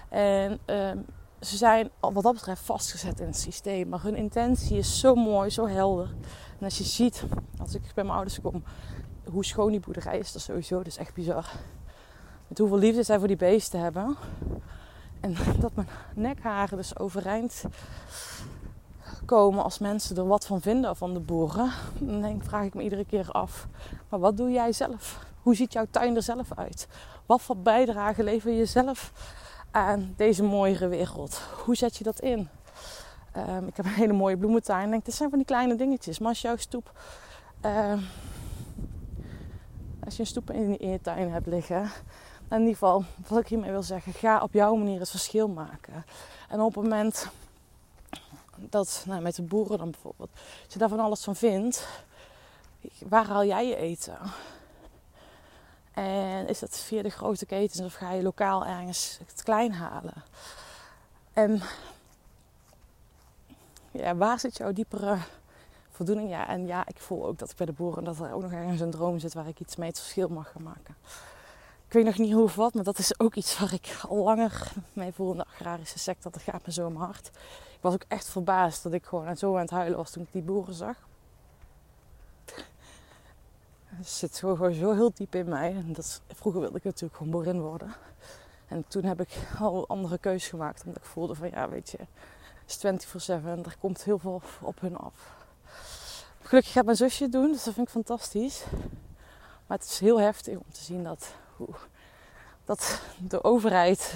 En 0.09 0.59
uh, 0.65 0.91
ze 1.39 1.57
zijn 1.57 1.89
wat 1.99 2.23
dat 2.23 2.33
betreft 2.33 2.61
vastgezet 2.61 3.19
in 3.19 3.25
het 3.25 3.37
systeem. 3.37 3.89
Maar 3.89 4.01
hun 4.01 4.15
intentie 4.15 4.77
is 4.77 4.99
zo 4.99 5.15
mooi, 5.15 5.49
zo 5.49 5.67
helder. 5.67 6.13
En 6.59 6.65
als 6.65 6.77
je 6.77 6.83
ziet, 6.83 7.23
als 7.59 7.75
ik 7.75 7.81
bij 7.93 8.03
mijn 8.03 8.15
ouders 8.15 8.41
kom, 8.41 8.63
hoe 9.23 9.45
schoon 9.45 9.71
die 9.71 9.79
boerderij 9.79 10.17
is, 10.17 10.31
dat 10.31 10.41
sowieso. 10.41 10.77
Dat 10.77 10.87
is 10.87 10.97
echt 10.97 11.13
bizar. 11.13 11.51
Met 12.47 12.57
hoeveel 12.57 12.77
liefde 12.77 13.03
zij 13.03 13.19
voor 13.19 13.27
die 13.27 13.37
beesten 13.37 13.79
hebben. 13.79 14.15
En 15.19 15.35
dat 15.59 15.75
mijn 15.75 15.87
nekharen 16.15 16.77
dus 16.77 16.97
overeind 16.97 17.63
komen 19.25 19.63
als 19.63 19.79
mensen 19.79 20.17
er 20.17 20.27
wat 20.27 20.45
van 20.45 20.61
vinden 20.61 20.95
van 20.95 21.13
de 21.13 21.19
boeren. 21.19 21.71
Dan 21.99 22.21
denk, 22.21 22.43
vraag 22.43 22.65
ik 22.65 22.73
me 22.73 22.83
iedere 22.83 23.05
keer 23.05 23.31
af, 23.31 23.67
maar 24.09 24.19
wat 24.19 24.37
doe 24.37 24.51
jij 24.51 24.71
zelf? 24.71 25.25
Hoe 25.41 25.55
ziet 25.55 25.73
jouw 25.73 25.85
tuin 25.91 26.15
er 26.15 26.23
zelf 26.23 26.47
uit? 26.55 26.87
Wat 27.25 27.41
voor 27.41 27.57
bijdrage 27.57 28.23
lever 28.23 28.51
je 28.51 28.65
zelf 28.65 29.11
aan 29.71 30.13
deze 30.17 30.43
mooiere 30.43 30.87
wereld? 30.87 31.41
Hoe 31.65 31.75
zet 31.75 31.97
je 31.97 32.03
dat 32.03 32.19
in? 32.19 32.49
Um, 33.37 33.67
ik 33.67 33.77
heb 33.77 33.85
een 33.85 33.91
hele 33.91 34.13
mooie 34.13 34.37
bloementuin. 34.37 34.85
Ik 34.85 34.91
denk, 34.91 35.05
dit 35.05 35.13
zijn 35.13 35.29
van 35.29 35.37
die 35.37 35.47
kleine 35.47 35.75
dingetjes. 35.75 36.19
Maar 36.19 36.29
als 36.29 36.41
jouw 36.41 36.55
stoep... 36.55 36.91
Uh, 37.65 37.93
als 40.05 40.15
je 40.15 40.21
een 40.21 40.27
stoep 40.27 40.51
in, 40.51 40.79
in 40.79 40.89
je 40.89 41.01
tuin 41.01 41.31
hebt 41.31 41.47
liggen... 41.47 41.91
In 42.49 42.59
ieder 42.59 42.73
geval, 42.73 43.03
wat 43.27 43.39
ik 43.39 43.47
hiermee 43.47 43.71
wil 43.71 43.83
zeggen... 43.83 44.13
Ga 44.13 44.41
op 44.41 44.53
jouw 44.53 44.75
manier 44.75 44.99
het 44.99 45.09
verschil 45.09 45.47
maken. 45.47 46.05
En 46.49 46.59
op 46.61 46.75
het 46.75 46.83
moment 46.83 47.29
dat, 48.69 49.03
nou, 49.07 49.21
met 49.21 49.35
de 49.35 49.41
boeren 49.41 49.77
dan 49.77 49.91
bijvoorbeeld, 49.91 50.29
als 50.63 50.73
je 50.73 50.79
daar 50.79 50.89
van 50.89 50.99
alles 50.99 51.23
van 51.23 51.35
vindt, 51.35 51.87
waar 52.99 53.25
haal 53.25 53.45
jij 53.45 53.67
je 53.67 53.75
eten? 53.75 54.17
En 55.91 56.47
is 56.47 56.59
dat 56.59 56.77
via 56.77 57.01
de 57.01 57.09
grote 57.09 57.45
ketens 57.45 57.85
of 57.85 57.93
ga 57.93 58.11
je 58.11 58.21
lokaal 58.21 58.65
ergens 58.65 59.19
het 59.27 59.43
klein 59.43 59.73
halen? 59.73 60.23
En 61.33 61.61
ja, 63.91 64.15
waar 64.15 64.39
zit 64.39 64.57
jouw 64.57 64.71
diepere 64.71 65.17
voldoening? 65.91 66.29
Ja, 66.29 66.47
en 66.47 66.67
ja, 66.67 66.87
ik 66.87 66.99
voel 66.99 67.25
ook 67.25 67.37
dat 67.37 67.51
ik 67.51 67.57
bij 67.57 67.65
de 67.65 67.71
boeren 67.71 68.03
dat 68.03 68.19
er 68.19 68.33
ook 68.33 68.41
nog 68.41 68.51
ergens 68.51 68.81
een 68.81 68.91
droom 68.91 69.19
zit 69.19 69.33
waar 69.33 69.47
ik 69.47 69.59
iets 69.59 69.75
mee 69.75 69.89
het 69.89 69.99
verschil 69.99 70.27
mag 70.27 70.51
gaan 70.51 70.63
maken. 70.63 70.95
Ik 71.87 71.93
weet 71.93 72.05
nog 72.05 72.17
niet 72.17 72.33
hoe 72.33 72.43
of 72.43 72.55
wat, 72.55 72.73
maar 72.73 72.83
dat 72.83 72.97
is 72.97 73.19
ook 73.19 73.35
iets 73.35 73.59
waar 73.59 73.73
ik 73.73 73.97
al 74.07 74.23
langer 74.23 74.71
mee 74.93 75.11
voel 75.11 75.31
in 75.31 75.37
de 75.37 75.45
agrarische 75.45 75.99
sector. 75.99 76.31
Dat 76.31 76.41
gaat 76.41 76.65
me 76.65 76.71
zo 76.71 76.89
mijn 76.89 77.05
hart. 77.05 77.29
Ik 77.81 77.87
was 77.87 77.93
ook 77.93 78.05
echt 78.07 78.29
verbaasd 78.29 78.83
dat 78.83 78.93
ik 78.93 79.05
gewoon 79.05 79.37
zo 79.37 79.53
aan 79.55 79.61
het 79.61 79.69
huilen 79.69 79.97
was 79.97 80.11
toen 80.11 80.23
ik 80.23 80.31
die 80.31 80.41
boeren 80.41 80.73
zag. 80.73 80.95
Het 83.85 84.07
zit 84.07 84.37
gewoon 84.37 84.73
zo 84.73 84.93
heel 84.93 85.11
diep 85.13 85.35
in 85.35 85.49
mij. 85.49 85.75
En 85.75 85.93
dat, 85.93 86.21
vroeger 86.27 86.61
wilde 86.61 86.77
ik 86.77 86.83
natuurlijk 86.83 87.15
gewoon 87.15 87.31
boerin 87.31 87.61
worden. 87.61 87.93
En 88.67 88.85
toen 88.87 89.03
heb 89.03 89.21
ik 89.21 89.37
al 89.59 89.87
andere 89.87 90.17
keuzes 90.17 90.49
gemaakt. 90.49 90.83
Omdat 90.85 91.03
ik 91.03 91.09
voelde 91.09 91.35
van 91.35 91.49
ja, 91.49 91.69
weet 91.69 91.89
je, 91.89 91.97
het 92.65 93.03
is 93.05 93.27
24-7 93.29 93.29
en 93.29 93.63
er 93.65 93.75
komt 93.79 94.03
heel 94.03 94.19
veel 94.19 94.41
op 94.61 94.79
hun 94.79 94.97
af. 94.97 95.13
Gelukkig 96.41 96.71
gaat 96.71 96.85
mijn 96.85 96.97
zusje 96.97 97.23
het 97.23 97.31
doen, 97.31 97.51
dus 97.51 97.63
dat 97.63 97.73
vind 97.73 97.87
ik 97.87 97.93
fantastisch. 97.93 98.63
Maar 99.67 99.77
het 99.77 99.87
is 99.87 99.99
heel 99.99 100.19
heftig 100.19 100.57
om 100.57 100.71
te 100.71 100.83
zien 100.83 101.03
dat, 101.03 101.33
dat 102.65 103.01
de 103.17 103.43
overheid 103.43 104.13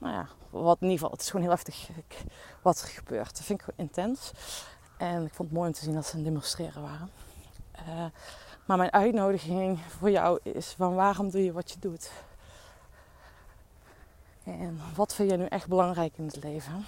nou 0.00 0.14
ja, 0.14 0.26
wat 0.50 0.76
in 0.80 0.88
ieder 0.88 0.98
geval, 0.98 1.10
het 1.10 1.20
is 1.20 1.26
gewoon 1.30 1.42
heel 1.42 1.54
heftig 1.54 1.88
wat 2.62 2.80
er 2.80 2.88
gebeurt. 2.88 3.36
Dat 3.36 3.44
vind 3.44 3.60
ik 3.60 3.74
intens. 3.76 4.32
En 4.96 5.24
ik 5.24 5.34
vond 5.34 5.48
het 5.48 5.58
mooi 5.58 5.68
om 5.68 5.74
te 5.74 5.84
zien 5.84 5.94
dat 5.94 6.06
ze 6.06 6.16
aan 6.16 6.22
demonstreren 6.22 6.82
waren. 6.82 7.10
Uh, 7.88 8.04
maar 8.66 8.76
mijn 8.76 8.92
uitnodiging 8.92 9.80
voor 9.98 10.10
jou 10.10 10.40
is: 10.42 10.74
van 10.76 10.94
waarom 10.94 11.30
doe 11.30 11.44
je 11.44 11.52
wat 11.52 11.70
je 11.70 11.78
doet? 11.78 12.10
En 14.44 14.80
wat 14.94 15.14
vind 15.14 15.30
je 15.30 15.36
nu 15.36 15.44
echt 15.44 15.68
belangrijk 15.68 16.12
in 16.16 16.26
het 16.26 16.42
leven? 16.42 16.84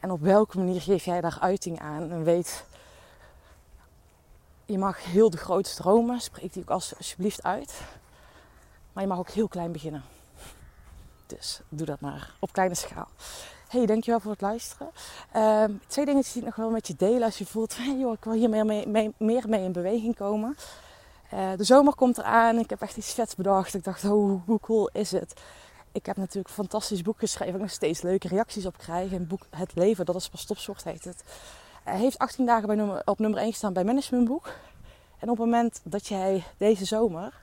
En 0.00 0.10
op 0.10 0.20
welke 0.20 0.58
manier 0.58 0.80
geef 0.80 1.04
jij 1.04 1.20
daar 1.20 1.38
uiting 1.40 1.80
aan? 1.80 2.10
En 2.10 2.24
weet, 2.24 2.64
je 4.64 4.78
mag 4.78 5.04
heel 5.04 5.30
de 5.30 5.36
grote 5.36 5.70
stromen, 5.70 6.20
spreek 6.20 6.52
die 6.52 6.62
ook 6.62 6.70
alsjeblieft 6.70 7.42
uit. 7.42 7.80
Maar 8.92 9.02
je 9.02 9.08
mag 9.08 9.18
ook 9.18 9.30
heel 9.30 9.48
klein 9.48 9.72
beginnen. 9.72 10.02
Dus 11.26 11.60
doe 11.68 11.86
dat 11.86 12.00
maar 12.00 12.34
op 12.40 12.52
kleine 12.52 12.74
schaal. 12.74 13.08
Hey, 13.68 13.86
dankjewel 13.86 14.20
voor 14.20 14.30
het 14.30 14.40
luisteren. 14.40 14.90
Ehm, 15.32 15.72
twee 15.86 16.04
dingen 16.04 16.22
die 16.22 16.36
ik 16.36 16.44
nog 16.44 16.56
wel 16.56 16.70
met 16.70 16.86
je 16.86 16.94
delen 16.96 17.22
als 17.22 17.38
je 17.38 17.46
voelt, 17.46 17.76
joh, 17.98 18.12
ik 18.12 18.24
wil 18.24 18.32
hier 18.32 18.48
meer 18.48 18.66
mee, 18.66 19.14
meer 19.18 19.48
mee 19.48 19.64
in 19.64 19.72
beweging 19.72 20.16
komen. 20.16 20.56
Uh, 21.34 21.50
de 21.56 21.64
zomer 21.64 21.94
komt 21.94 22.18
eraan. 22.18 22.58
Ik 22.58 22.70
heb 22.70 22.80
echt 22.80 22.96
iets 22.96 23.12
vets 23.12 23.34
bedacht. 23.34 23.74
Ik 23.74 23.84
dacht, 23.84 24.04
oh, 24.04 24.40
hoe 24.46 24.60
cool 24.60 24.90
is 24.92 25.10
het? 25.10 25.40
Ik 25.92 26.06
heb 26.06 26.16
natuurlijk 26.16 26.54
fantastisch 26.54 27.02
boek 27.02 27.18
geschreven. 27.18 27.54
Ik 27.54 27.60
nog 27.60 27.70
steeds 27.70 28.02
leuke 28.02 28.28
reacties 28.28 28.66
op 28.66 28.78
krijg. 28.78 29.12
Een 29.12 29.26
boek 29.26 29.46
Het 29.50 29.74
Leven, 29.74 30.04
dat 30.04 30.14
is 30.14 30.28
pas 30.28 30.44
topsoort 30.44 30.84
heet 30.84 31.04
het. 31.04 31.24
Hij 31.84 31.98
heeft 31.98 32.18
18 32.18 32.46
dagen 32.46 32.66
bij 32.66 32.76
nummer, 32.76 33.02
op 33.04 33.18
nummer 33.18 33.40
1 33.40 33.50
gestaan 33.50 33.72
bij 33.72 33.84
Managementboek. 33.84 34.46
En 35.18 35.30
op 35.30 35.36
het 35.36 35.46
moment 35.46 35.80
dat 35.84 36.06
jij 36.06 36.44
deze 36.56 36.84
zomer 36.84 37.40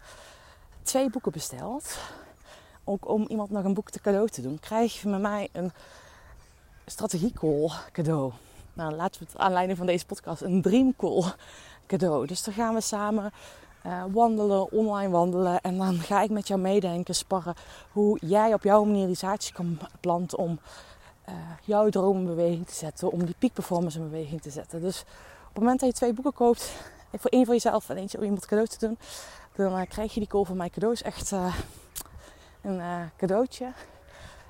twee 0.81 1.09
boeken 1.09 1.31
bestelt, 1.31 1.97
ook 2.83 3.09
om 3.09 3.25
iemand 3.27 3.49
nog 3.49 3.63
een 3.63 3.73
boek 3.73 3.89
te 3.89 4.01
cadeau 4.01 4.29
te 4.29 4.41
doen, 4.41 4.59
krijg 4.59 5.01
je 5.01 5.09
met 5.09 5.21
mij 5.21 5.49
een 5.51 5.71
strategiecall 6.85 7.71
cadeau. 7.91 8.31
Nou, 8.73 8.93
laten 8.93 9.21
we 9.21 9.27
het 9.31 9.37
aanleiding 9.37 9.77
van 9.77 9.87
deze 9.87 10.05
podcast 10.05 10.41
een 10.41 10.61
dreamcall 10.61 11.23
cadeau. 11.87 12.27
Dus 12.27 12.43
dan 12.43 12.53
gaan 12.53 12.73
we 12.73 12.81
samen 12.81 13.31
uh, 13.85 14.03
wandelen, 14.11 14.71
online 14.71 15.09
wandelen. 15.09 15.61
En 15.61 15.77
dan 15.77 15.95
ga 15.99 16.21
ik 16.21 16.29
met 16.29 16.47
jou 16.47 16.59
meedenken, 16.59 17.15
sparren 17.15 17.55
hoe 17.91 18.17
jij 18.21 18.53
op 18.53 18.63
jouw 18.63 18.83
manier 18.83 19.07
die 19.07 19.15
zaadjes 19.15 19.51
kan 19.51 19.79
planten 19.99 20.37
om 20.37 20.59
uh, 21.29 21.35
jouw 21.63 21.89
droom 21.89 22.17
in 22.17 22.25
beweging 22.25 22.67
te 22.67 22.73
zetten. 22.73 23.11
Om 23.11 23.25
die 23.25 23.51
performance 23.53 23.97
in 23.97 24.09
beweging 24.09 24.41
te 24.41 24.49
zetten. 24.49 24.81
Dus 24.81 25.01
op 25.01 25.53
het 25.53 25.63
moment 25.63 25.79
dat 25.79 25.89
je 25.89 25.95
twee 25.95 26.13
boeken 26.13 26.33
koopt, 26.33 26.73
voor 27.11 27.29
één 27.29 27.45
voor 27.45 27.53
jezelf 27.53 27.89
en 27.89 27.97
eentje 27.97 28.17
om 28.17 28.23
iemand 28.23 28.45
cadeau 28.45 28.67
te 28.67 28.87
doen, 28.87 28.97
dan 29.55 29.79
uh, 29.79 29.81
krijg 29.89 30.13
je 30.13 30.19
die 30.19 30.29
call 30.29 30.43
van 30.43 30.57
mij 30.57 30.69
cadeaus 30.69 31.01
echt 31.01 31.31
een 32.63 32.79
uh, 32.79 33.01
cadeautje. 33.17 33.71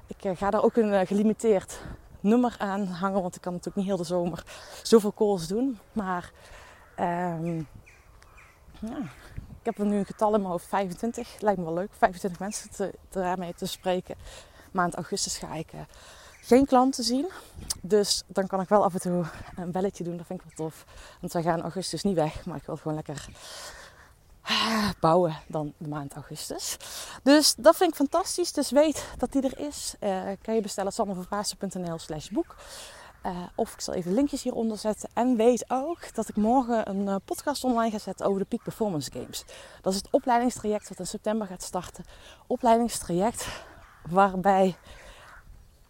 Ik 0.08 0.26
uh, 0.26 0.32
ga 0.36 0.50
daar 0.50 0.64
ook 0.64 0.76
een 0.76 0.94
uh, 0.94 1.00
gelimiteerd 1.06 1.80
nummer 2.20 2.56
aan 2.58 2.86
hangen, 2.88 3.22
want 3.22 3.36
ik 3.36 3.42
kan 3.42 3.52
natuurlijk 3.52 3.78
niet 3.78 3.88
heel 3.88 3.98
de 3.98 4.04
zomer 4.04 4.44
zoveel 4.84 5.14
calls 5.14 5.48
doen. 5.48 5.80
Maar 5.94 6.32
um, 7.00 7.68
ja, 8.80 8.98
ik 9.60 9.66
heb 9.66 9.78
er 9.78 9.86
nu 9.86 9.98
een 9.98 10.06
getal 10.06 10.34
in 10.34 10.40
mijn 10.40 10.52
hoofd, 10.52 10.68
25. 10.68 11.42
Lijkt 11.42 11.60
me 11.60 11.66
wel 11.66 11.74
leuk, 11.74 11.90
25 11.98 12.40
mensen 12.40 12.70
te, 12.70 12.94
daarmee 13.10 13.54
te 13.54 13.66
spreken. 13.66 14.16
Maand 14.72 14.96
augustus 14.96 15.38
ga 15.38 15.54
ik 15.54 15.72
geen 16.42 16.66
klanten 16.66 17.04
zien. 17.04 17.30
Dus 17.82 18.24
dan 18.28 18.48
kan 18.48 18.62
ik 18.62 18.70
wel 18.70 18.84
af 18.84 18.94
en 18.94 19.00
toe 19.00 19.26
een 19.56 19.72
belletje 19.72 20.04
doen. 20.04 20.18
Dat 20.18 20.26
vind 20.26 20.42
ik 20.42 20.46
wel 20.46 20.68
tof. 20.68 20.86
Want 21.20 21.34
wij 21.34 21.44
gaan 21.44 21.62
augustus 21.62 22.04
niet 22.04 22.16
weg. 22.16 22.46
Maar 22.46 22.58
ik 22.58 22.66
wil 22.66 22.78
gewoon 22.78 22.96
lekker 22.96 23.28
bouwen 25.00 25.36
dan 25.48 25.74
de 25.78 25.88
maand 25.88 26.14
augustus. 26.14 26.78
Dus 27.24 27.56
dat 27.58 27.76
vind 27.76 27.90
ik 27.90 27.96
fantastisch. 27.96 28.52
Dus 28.52 28.72
weet 28.72 29.08
dat 29.18 29.32
die 29.32 29.42
er 29.42 29.60
is. 29.60 29.96
Uh, 30.00 30.22
kan 30.42 30.56
je 30.56 30.62
bestellen 30.62 30.92
sandervervaassen.nl 30.92 32.00
slash 32.00 32.30
boek. 32.30 32.56
Uh, 33.26 33.38
of 33.56 33.74
ik 33.74 33.82
zal 33.82 33.94
even 33.94 34.14
linkjes 34.14 34.44
hieronder 34.44 34.78
zetten. 34.78 35.10
En 35.14 35.36
weet 35.36 35.66
ook 35.68 36.16
dat 36.16 36.30
ik 36.30 36.36
morgen 36.36 36.90
een 36.90 37.08
uh, 37.08 37.16
podcast 37.26 37.64
online 37.64 37.92
ga 37.92 37.98
zetten 37.98 38.26
over 38.26 38.40
de 38.40 38.46
Peak 38.46 38.64
Performance 38.64 39.12
Games. 39.12 39.46
Dat 39.82 39.94
is 39.94 40.00
het 40.00 40.08
opleidingstraject 40.12 40.90
wat 40.90 41.00
in 41.00 41.08
september 41.08 41.48
gaat 41.48 41.64
starten. 41.64 42.06
Opleidingstraject 42.48 43.48
waarbij 44.10 44.76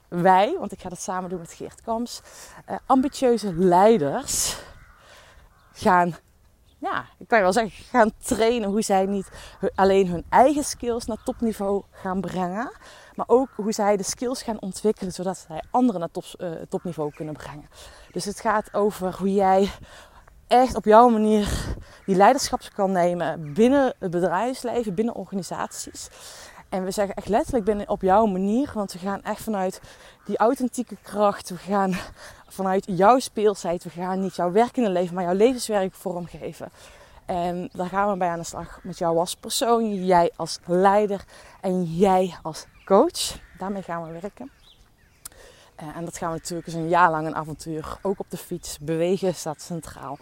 wij, 0.08 0.56
want 0.60 0.72
ik 0.72 0.82
ga 0.82 0.90
dat 0.90 1.02
samen 1.02 1.30
doen 1.30 1.40
met 1.40 1.54
Geert 1.54 1.82
Kams, 1.82 2.22
ambitieuze 2.86 3.54
leiders 3.54 4.58
gaan 5.74 6.16
ja, 6.84 7.06
ik 7.18 7.28
kan 7.28 7.38
je 7.38 7.44
wel 7.44 7.54
zeggen, 7.54 7.86
gaan 7.86 8.12
trainen 8.24 8.70
hoe 8.70 8.82
zij 8.82 9.06
niet 9.06 9.30
alleen 9.76 10.08
hun 10.08 10.26
eigen 10.30 10.64
skills 10.64 11.06
naar 11.06 11.24
topniveau 11.24 11.84
gaan 11.92 12.22
brengen, 12.22 12.72
maar 13.16 13.26
ook 13.28 13.50
hoe 13.56 13.72
zij 13.72 13.98
de 13.98 14.04
skills 14.04 14.44
gaan 14.44 14.62
ontwikkelen 14.62 15.14
zodat 15.14 15.46
zij 15.48 15.64
anderen 15.72 16.00
naar 16.00 16.12
top, 16.12 16.24
uh, 16.38 16.52
topniveau 16.70 17.12
kunnen 17.12 17.34
brengen. 17.34 17.70
Dus 18.12 18.26
het 18.26 18.40
gaat 18.40 18.74
over 18.74 19.16
hoe 19.18 19.34
jij 19.34 19.70
echt 20.48 20.76
op 20.76 20.86
jouw 20.86 21.10
manier 21.10 21.76
die 22.06 22.16
leiderschap 22.16 22.62
kan 22.76 22.92
nemen 22.92 23.54
binnen 23.54 23.94
het 24.00 24.12
bedrijfsleven, 24.12 24.96
binnen 24.96 25.16
organisaties. 25.16 26.10
En 26.74 26.84
we 26.84 26.92
zeggen 26.92 27.16
echt 27.16 27.28
letterlijk 27.28 27.66
binnen 27.66 27.90
op 27.90 28.02
jouw 28.02 28.26
manier, 28.26 28.72
want 28.74 28.94
we 28.94 29.00
gaan 29.00 29.24
echt 29.24 29.42
vanuit 29.42 29.82
die 30.26 30.38
authentieke 30.38 30.98
kracht. 31.02 31.50
We 31.50 31.58
gaan 31.58 31.94
vanuit 32.48 32.86
jouw 32.88 33.20
speelsheid. 33.20 33.84
We 33.84 33.90
gaan 33.90 34.22
niet 34.22 34.36
jouw 34.36 34.52
werkende 34.52 34.90
leven, 34.90 35.16
maar 35.16 35.24
jouw 35.24 35.34
levenswerk 35.34 35.94
vormgeven. 35.94 36.72
En 37.26 37.70
daar 37.74 37.88
gaan 37.88 38.12
we 38.12 38.18
bij 38.18 38.30
aan 38.30 38.40
de 38.40 38.46
slag 38.46 38.80
met 38.84 38.98
jou 38.98 39.18
als 39.18 39.36
persoon, 39.36 40.06
jij 40.06 40.32
als 40.36 40.60
leider 40.66 41.24
en 41.62 41.84
jij 41.84 42.36
als 42.42 42.66
coach. 42.86 43.40
Daarmee 43.58 43.82
gaan 43.82 44.04
we 44.04 44.20
werken. 44.20 44.52
Eh, 45.76 45.96
en 45.96 46.06
dat 46.06 46.18
gaan 46.18 46.32
we 46.32 46.38
natuurlijk 46.38 46.68
eens 46.68 46.76
een 46.76 46.90
jaar 46.90 47.12
lang 47.12 47.28
een 47.28 47.36
avontuur. 47.36 47.98
Ook 48.02 48.20
op 48.20 48.30
de 48.30 48.38
fiets. 48.38 48.80
Bewegen 48.80 49.36
staat 49.36 49.62
centraal. 49.62 50.18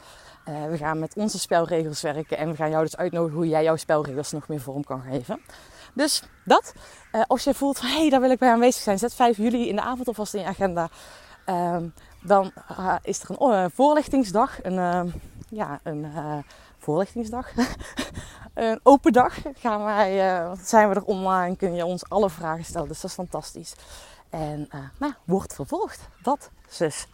Uh, 0.49 0.65
we 0.65 0.77
gaan 0.77 0.99
met 0.99 1.15
onze 1.15 1.39
spelregels 1.39 2.01
werken. 2.01 2.37
En 2.37 2.49
we 2.49 2.55
gaan 2.55 2.69
jou 2.69 2.83
dus 2.83 2.97
uitnodigen 2.97 3.37
hoe 3.37 3.47
jij 3.47 3.63
jouw 3.63 3.75
spelregels 3.75 4.31
nog 4.31 4.47
meer 4.47 4.61
vorm 4.61 4.83
kan 4.83 5.01
geven. 5.01 5.41
Dus 5.93 6.23
dat. 6.45 6.73
Uh, 7.11 7.21
als 7.27 7.43
je 7.43 7.53
voelt 7.53 7.79
van 7.79 7.87
hé, 7.87 7.97
hey, 7.97 8.09
daar 8.09 8.21
wil 8.21 8.31
ik 8.31 8.39
bij 8.39 8.51
aanwezig 8.51 8.81
zijn. 8.81 8.99
Zet 8.99 9.13
5 9.13 9.37
juli 9.37 9.67
in 9.67 9.75
de 9.75 9.81
avond 9.81 10.07
alvast 10.07 10.33
in 10.33 10.41
je 10.41 10.47
agenda. 10.47 10.89
Ehm, 11.45 11.87
dan 12.21 12.51
is 13.01 13.23
er 13.23 13.41
een 13.41 13.71
voorlichtingsdag. 13.71 14.63
Een, 14.63 15.13
ja, 15.49 15.79
een 15.83 16.13
voorlichtingsdag. 16.77 17.51
een 18.53 18.79
open 18.83 19.13
dag. 19.13 19.37
Gaan 19.53 19.83
wij, 19.83 20.41
zijn 20.63 20.89
we 20.89 20.95
er 20.95 21.03
online. 21.03 21.55
Kun 21.55 21.73
je 21.73 21.85
ons 21.85 22.09
alle 22.09 22.29
vragen 22.29 22.65
stellen. 22.65 22.87
Dus 22.87 23.01
dat 23.01 23.09
is 23.09 23.15
fantastisch. 23.15 23.73
En 24.29 24.69
nou, 24.99 25.13
wordt 25.25 25.55
vervolgd. 25.55 26.07
Dat 26.21 26.49
zus. 26.69 27.07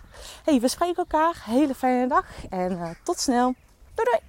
Hey, 0.43 0.59
we 0.59 0.67
spreken 0.67 0.95
elkaar. 0.95 1.41
Hele 1.45 1.75
fijne 1.75 2.07
dag. 2.07 2.25
En 2.49 2.97
tot 3.03 3.19
snel. 3.19 3.53
Doei 3.93 4.09
doei. 4.11 4.26